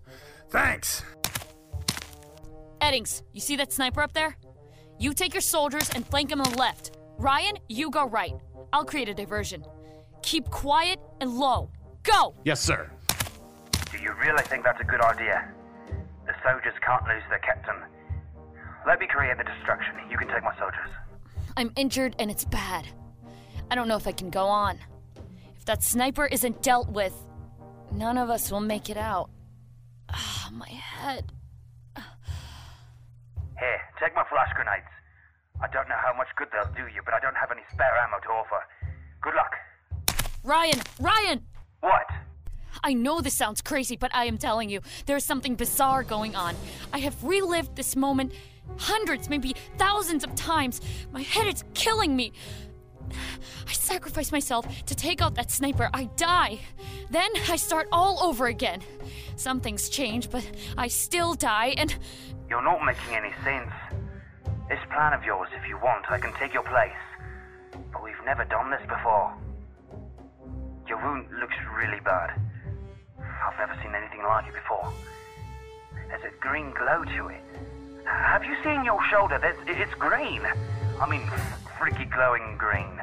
Thanks. 0.50 1.02
Eddings, 2.80 3.22
you 3.32 3.40
see 3.40 3.56
that 3.56 3.72
sniper 3.72 4.02
up 4.02 4.12
there? 4.12 4.36
You 4.98 5.14
take 5.14 5.32
your 5.32 5.40
soldiers 5.40 5.90
and 5.94 6.06
flank 6.06 6.30
him 6.30 6.40
on 6.40 6.52
the 6.52 6.58
left. 6.58 6.98
Ryan, 7.16 7.56
you 7.68 7.90
go 7.90 8.06
right. 8.06 8.34
I'll 8.72 8.84
create 8.84 9.08
a 9.08 9.14
diversion. 9.14 9.64
Keep 10.22 10.50
quiet 10.50 10.98
and 11.20 11.30
low. 11.38 11.70
Go! 12.02 12.34
Yes, 12.44 12.60
sir. 12.60 12.90
Do 13.90 13.98
you 13.98 14.12
really 14.12 14.42
think 14.44 14.64
that's 14.64 14.80
a 14.80 14.84
good 14.84 15.00
idea? 15.00 15.52
Soldiers 16.42 16.74
can't 16.84 17.06
lose 17.06 17.22
their 17.28 17.38
captain. 17.40 17.76
Let 18.86 18.98
me 18.98 19.06
create 19.06 19.36
the 19.36 19.44
destruction. 19.44 19.94
You 20.10 20.16
can 20.16 20.28
take 20.28 20.42
my 20.42 20.56
soldiers. 20.58 20.90
I'm 21.56 21.72
injured 21.76 22.16
and 22.18 22.30
it's 22.30 22.44
bad. 22.44 22.86
I 23.70 23.74
don't 23.74 23.88
know 23.88 23.96
if 23.96 24.06
I 24.06 24.12
can 24.12 24.30
go 24.30 24.46
on. 24.46 24.78
If 25.56 25.64
that 25.66 25.82
sniper 25.82 26.26
isn't 26.26 26.62
dealt 26.62 26.88
with, 26.88 27.14
none 27.92 28.16
of 28.16 28.30
us 28.30 28.50
will 28.50 28.60
make 28.60 28.88
it 28.88 28.96
out. 28.96 29.30
Ah, 30.08 30.48
my 30.52 30.68
head. 30.68 31.32
Here, 31.96 33.80
take 34.00 34.14
my 34.14 34.24
flash 34.30 34.48
grenades. 34.54 34.88
I 35.62 35.68
don't 35.68 35.86
know 35.88 36.00
how 36.02 36.16
much 36.16 36.28
good 36.36 36.48
they'll 36.50 36.72
do 36.74 36.90
you, 36.92 37.02
but 37.04 37.12
I 37.12 37.20
don't 37.20 37.36
have 37.36 37.50
any 37.52 37.60
spare 37.70 37.94
ammo 37.98 38.18
to 38.20 38.28
offer. 38.28 38.64
Good 39.20 39.34
luck. 39.34 39.54
Ryan! 40.42 40.80
Ryan! 40.98 41.42
What? 41.80 42.06
I 42.82 42.94
know 42.94 43.20
this 43.20 43.34
sounds 43.34 43.60
crazy, 43.60 43.96
but 43.96 44.14
I 44.14 44.24
am 44.24 44.38
telling 44.38 44.70
you, 44.70 44.80
there 45.06 45.16
is 45.16 45.24
something 45.24 45.54
bizarre 45.54 46.02
going 46.02 46.34
on. 46.34 46.54
I 46.92 46.98
have 46.98 47.22
relived 47.22 47.76
this 47.76 47.96
moment 47.96 48.32
hundreds, 48.76 49.28
maybe 49.28 49.54
thousands 49.76 50.24
of 50.24 50.34
times. 50.34 50.80
My 51.12 51.22
head 51.22 51.46
is 51.46 51.64
killing 51.74 52.16
me. 52.16 52.32
I 53.68 53.72
sacrifice 53.72 54.32
myself 54.32 54.66
to 54.86 54.94
take 54.94 55.20
out 55.20 55.34
that 55.34 55.50
sniper. 55.50 55.90
I 55.92 56.04
die. 56.16 56.60
Then 57.10 57.30
I 57.48 57.56
start 57.56 57.88
all 57.92 58.22
over 58.22 58.46
again. 58.46 58.80
Some 59.36 59.60
things 59.60 59.88
change, 59.88 60.30
but 60.30 60.48
I 60.76 60.88
still 60.88 61.34
die, 61.34 61.74
and. 61.76 61.96
You're 62.48 62.62
not 62.62 62.84
making 62.84 63.14
any 63.14 63.32
sense. 63.44 63.70
This 64.68 64.78
plan 64.92 65.12
of 65.12 65.24
yours, 65.24 65.48
if 65.52 65.68
you 65.68 65.76
want, 65.78 66.10
I 66.10 66.18
can 66.18 66.32
take 66.34 66.54
your 66.54 66.62
place. 66.62 66.92
But 67.92 68.04
we've 68.04 68.24
never 68.24 68.44
done 68.44 68.70
this 68.70 68.82
before. 68.82 69.34
Your 70.86 70.98
wound 71.02 71.26
looks 71.40 71.54
really 71.76 72.00
bad. 72.04 72.40
I've 73.42 73.58
never 73.58 73.78
seen 73.82 73.94
anything 73.94 74.22
like 74.22 74.46
it 74.46 74.54
before. 74.54 74.92
There's 76.08 76.24
a 76.24 76.30
green 76.40 76.72
glow 76.72 77.04
to 77.04 77.28
it. 77.28 77.40
Have 78.04 78.44
you 78.44 78.56
seen 78.64 78.84
your 78.84 79.00
shoulder? 79.10 79.40
It's 79.66 79.94
green. 79.94 80.42
I 81.00 81.08
mean, 81.08 81.22
freaky 81.78 82.04
glowing 82.04 82.56
green. 82.58 83.00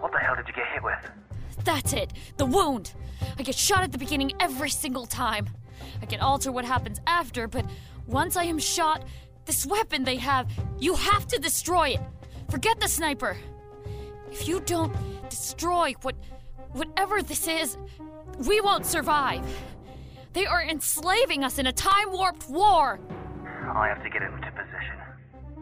What 0.00 0.12
the 0.12 0.18
hell 0.18 0.36
did 0.36 0.48
you 0.48 0.54
get 0.54 0.66
hit 0.68 0.82
with? 0.82 0.98
That's 1.64 1.92
it, 1.92 2.12
the 2.36 2.46
wound. 2.46 2.92
I 3.38 3.42
get 3.42 3.54
shot 3.54 3.82
at 3.82 3.92
the 3.92 3.98
beginning 3.98 4.32
every 4.40 4.70
single 4.70 5.06
time. 5.06 5.48
I 6.00 6.06
can 6.06 6.20
alter 6.20 6.50
what 6.50 6.64
happens 6.64 7.00
after, 7.06 7.46
but 7.46 7.66
once 8.06 8.36
I 8.36 8.44
am 8.44 8.58
shot, 8.58 9.04
this 9.44 9.66
weapon 9.66 10.04
they 10.04 10.16
have, 10.16 10.50
you 10.78 10.94
have 10.94 11.26
to 11.28 11.38
destroy 11.38 11.90
it. 11.90 12.00
Forget 12.50 12.80
the 12.80 12.88
sniper. 12.88 13.36
If 14.30 14.48
you 14.48 14.60
don't 14.60 14.94
destroy 15.28 15.94
what 16.02 16.14
whatever 16.72 17.22
this 17.22 17.46
is, 17.46 17.76
we 18.46 18.60
won't 18.60 18.86
survive. 18.86 19.44
They 20.32 20.46
are 20.46 20.62
enslaving 20.62 21.44
us 21.44 21.58
in 21.58 21.66
a 21.66 21.72
time 21.72 22.10
warped 22.10 22.48
war. 22.48 22.98
I 23.74 23.88
have 23.88 24.02
to 24.02 24.10
get 24.10 24.22
into 24.22 24.50
position. 24.50 24.96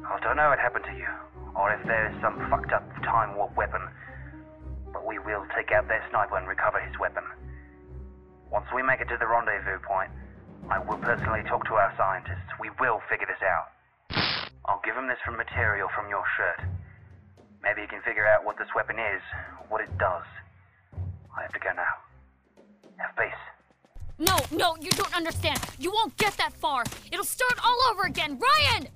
I 0.07 0.19
don't 0.21 0.37
know 0.37 0.49
what 0.49 0.59
happened 0.59 0.85
to 0.87 0.97
you, 0.97 1.09
or 1.55 1.73
if 1.75 1.87
there 1.87 2.09
is 2.09 2.21
some 2.21 2.39
fucked 2.49 2.73
up 2.73 2.83
time 3.03 3.37
warp 3.37 3.57
weapon, 3.57 3.83
but 4.93 5.07
we 5.07 5.19
will 5.19 5.47
take 5.55 5.73
out 5.73 5.89
their 5.89 6.03
sniper 6.11 6.37
and 6.37 6.49
recover 6.49 6.81
his 6.81 6.99
weapon. 6.99 7.23
Once 8.51 8.67
we 8.75 8.83
make 8.83 9.01
it 9.01 9.09
to 9.09 9.17
the 9.19 9.27
rendezvous 9.27 9.79
point, 9.87 10.11
I 10.71 10.79
will 10.79 10.99
personally 10.99 11.43
talk 11.49 11.67
to 11.67 11.75
our 11.75 11.95
scientists. 11.97 12.51
We 12.61 12.71
will 12.81 13.01
figure 13.09 13.27
this 13.27 13.43
out. 13.43 13.71
I'll 14.65 14.83
give 14.85 14.97
him 14.97 15.07
this 15.07 15.19
from 15.25 15.37
material 15.37 15.89
from 15.95 16.09
your 16.09 16.25
shirt. 16.37 16.67
Maybe 17.63 17.83
he 17.83 17.87
can 17.87 18.03
figure 18.03 18.27
out 18.27 18.45
what 18.45 18.59
this 18.59 18.69
weapon 18.75 18.99
is, 18.99 19.23
what 19.69 19.81
it 19.81 19.91
does. 19.99 20.27
I 21.37 21.43
have 21.43 21.53
to 21.53 21.61
go 21.61 21.73
now. 21.75 22.10
Have. 23.01 23.17
No, 24.19 24.37
no, 24.51 24.77
you 24.81 24.91
don't 24.91 25.17
understand. 25.17 25.59
You 25.79 25.91
won't 25.91 26.17
get 26.19 26.37
that 26.37 26.53
far. 26.53 26.85
It'll 27.11 27.25
start 27.25 27.55
all 27.65 27.79
over 27.91 28.03
again. 28.03 28.39
Ryan! 28.39 28.89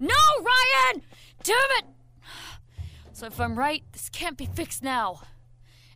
No, 0.00 0.14
Ryan! 0.40 1.02
Damn 1.44 1.56
it! 1.78 1.84
So 3.12 3.26
if 3.26 3.40
I'm 3.40 3.56
right, 3.56 3.84
this 3.92 4.08
can't 4.08 4.36
be 4.36 4.46
fixed 4.46 4.82
now. 4.82 5.22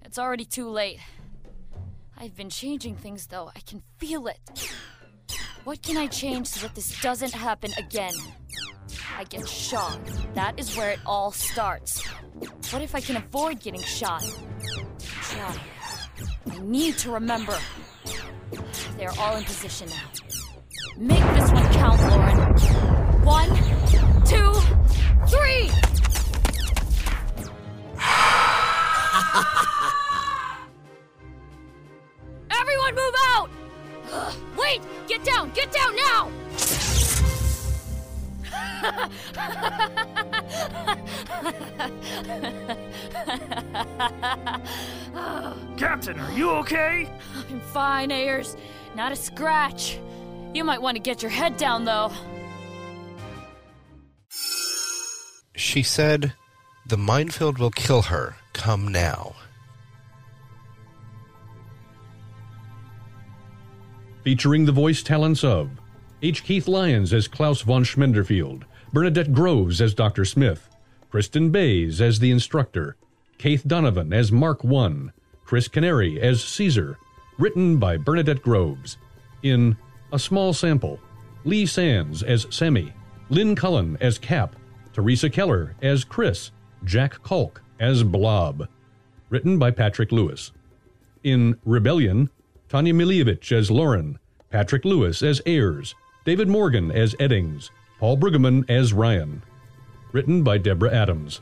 It's 0.05 0.18
already 0.18 0.44
too 0.44 0.68
late. 0.68 1.00
I've 2.16 2.37
been 2.37 2.50
changing 2.50 2.96
things 2.96 3.26
though. 3.26 3.50
I 3.55 3.61
can 3.61 3.83
feel 3.98 4.28
it. 4.28 4.38
What 5.64 5.83
can 5.83 5.96
I 5.96 6.07
change 6.07 6.48
so 6.48 6.66
that 6.66 6.74
this 6.74 7.00
doesn't 7.00 7.33
happen 7.33 7.72
again? 7.76 8.14
I 9.16 9.24
get 9.24 9.48
shot. 9.48 9.98
That 10.35 10.59
is 10.59 10.76
where 10.76 10.90
it 10.90 11.00
all 11.05 11.33
starts. 11.33 12.05
What 12.70 12.83
if 12.83 12.94
I 12.94 13.00
can 13.00 13.16
avoid 13.16 13.61
getting 13.61 13.83
shot? 13.83 14.24
Try. 15.00 15.57
I 16.50 16.59
need 16.61 16.98
to 16.98 17.12
remember. 17.12 17.57
They 18.96 19.07
are 19.07 19.14
all 19.18 19.37
in 19.37 19.44
position 19.44 19.88
now. 19.88 20.11
Make 20.96 21.22
this 21.35 21.50
one 21.52 21.72
count, 21.72 22.00
Lauren. 22.02 22.38
One, 23.24 23.48
two, 24.24 24.52
three! 25.28 25.70
Everyone 32.50 32.94
move 32.94 33.14
out! 33.28 33.48
Wait! 34.59 34.83
Get 35.07 35.24
down! 35.24 35.50
Get 35.55 35.72
down 35.72 35.96
now! 35.96 36.31
Captain, 45.76 46.18
are 46.18 46.32
you 46.32 46.50
okay? 46.50 47.08
I'm 47.50 47.61
fine, 47.61 48.11
Ayers. 48.11 48.56
Not 48.94 49.12
a 49.12 49.16
scratch. 49.16 49.98
You 50.54 50.64
might 50.64 50.82
want 50.82 50.96
to 50.96 51.02
get 51.02 51.22
your 51.22 51.30
head 51.30 51.56
down, 51.56 51.85
though. 51.85 52.11
She 55.54 55.82
said, 55.82 56.35
The 56.87 56.96
minefield 56.96 57.58
will 57.58 57.70
kill 57.70 58.02
her. 58.02 58.37
Come 58.52 58.88
now. 58.88 59.35
Featuring 64.24 64.66
the 64.66 64.72
voice 64.72 65.02
talents 65.02 65.42
of 65.42 65.70
H. 66.22 66.44
Keith 66.44 66.68
Lyons 66.68 67.12
as 67.12 67.26
Klaus 67.26 67.62
von 67.62 67.82
Schmenderfield, 67.82 68.62
Bernadette 68.92 69.32
Groves 69.32 69.80
as 69.80 69.94
Dr. 69.94 70.24
Smith, 70.24 70.68
Kristen 71.11 71.50
Bays 71.50 72.00
as 72.00 72.20
the 72.20 72.30
instructor, 72.30 72.96
Keith 73.42 73.66
Donovan 73.66 74.12
as 74.12 74.31
Mark 74.31 74.64
I, 74.64 75.09
Chris 75.44 75.66
Canary 75.66 76.20
as 76.20 76.44
Caesar, 76.44 76.96
written 77.38 77.76
by 77.76 77.96
Bernadette 77.96 78.40
Groves. 78.40 78.98
In 79.42 79.76
A 80.12 80.18
Small 80.20 80.52
Sample, 80.52 81.00
Lee 81.42 81.66
Sands 81.66 82.22
as 82.22 82.46
Sammy, 82.50 82.92
Lynn 83.31 83.57
Cullen 83.57 83.98
as 84.00 84.16
Cap, 84.16 84.55
Teresa 84.92 85.28
Keller 85.28 85.74
as 85.83 86.05
Chris, 86.05 86.52
Jack 86.85 87.20
Kalk 87.24 87.61
as 87.81 88.05
Blob. 88.05 88.68
Written 89.28 89.59
by 89.59 89.72
Patrick 89.72 90.12
Lewis. 90.12 90.52
In 91.24 91.59
Rebellion, 91.64 92.31
Tanya 92.68 92.94
Milievich 92.94 93.50
as 93.50 93.72
Lauren, 93.72 94.20
Patrick 94.50 94.85
Lewis 94.85 95.20
as 95.20 95.42
Ayers, 95.46 95.96
David 96.24 96.46
Morgan 96.46 96.92
as 96.92 97.16
Eddings, 97.16 97.70
Paul 97.98 98.18
Brueggemann 98.18 98.70
as 98.70 98.92
Ryan. 98.92 99.42
Written 100.12 100.44
by 100.44 100.59
Deborah 100.59 100.94
Adams. 100.94 101.40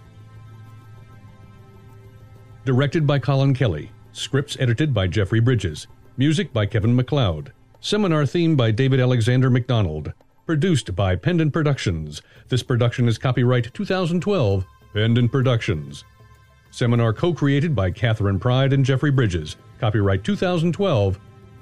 Directed 2.64 3.06
by 3.06 3.18
Colin 3.18 3.54
Kelly. 3.54 3.90
Scripts 4.12 4.56
edited 4.60 4.92
by 4.92 5.06
Jeffrey 5.06 5.40
Bridges. 5.40 5.86
Music 6.18 6.52
by 6.52 6.66
Kevin 6.66 6.94
MacLeod. 6.94 7.52
Seminar 7.80 8.26
theme 8.26 8.54
by 8.54 8.70
David 8.70 9.00
Alexander 9.00 9.48
McDonald. 9.48 10.12
Produced 10.44 10.94
by 10.94 11.16
Pendant 11.16 11.54
Productions. 11.54 12.20
This 12.48 12.62
production 12.62 13.08
is 13.08 13.16
copyright 13.16 13.72
2012, 13.72 14.66
Pendant 14.92 15.32
Productions. 15.32 16.04
Seminar 16.70 17.14
co 17.14 17.32
created 17.32 17.74
by 17.74 17.90
Catherine 17.90 18.38
Pride 18.38 18.74
and 18.74 18.84
Jeffrey 18.84 19.10
Bridges. 19.10 19.56
Copyright 19.78 20.22
2012, 20.22 21.18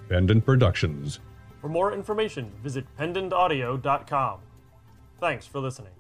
Pendant 0.09 0.45
Productions. 0.45 1.21
For 1.61 1.69
more 1.69 1.93
information, 1.93 2.51
visit 2.63 2.85
pendantaudio.com. 2.99 4.41
Thanks 5.21 5.47
for 5.47 5.61
listening. 5.61 5.93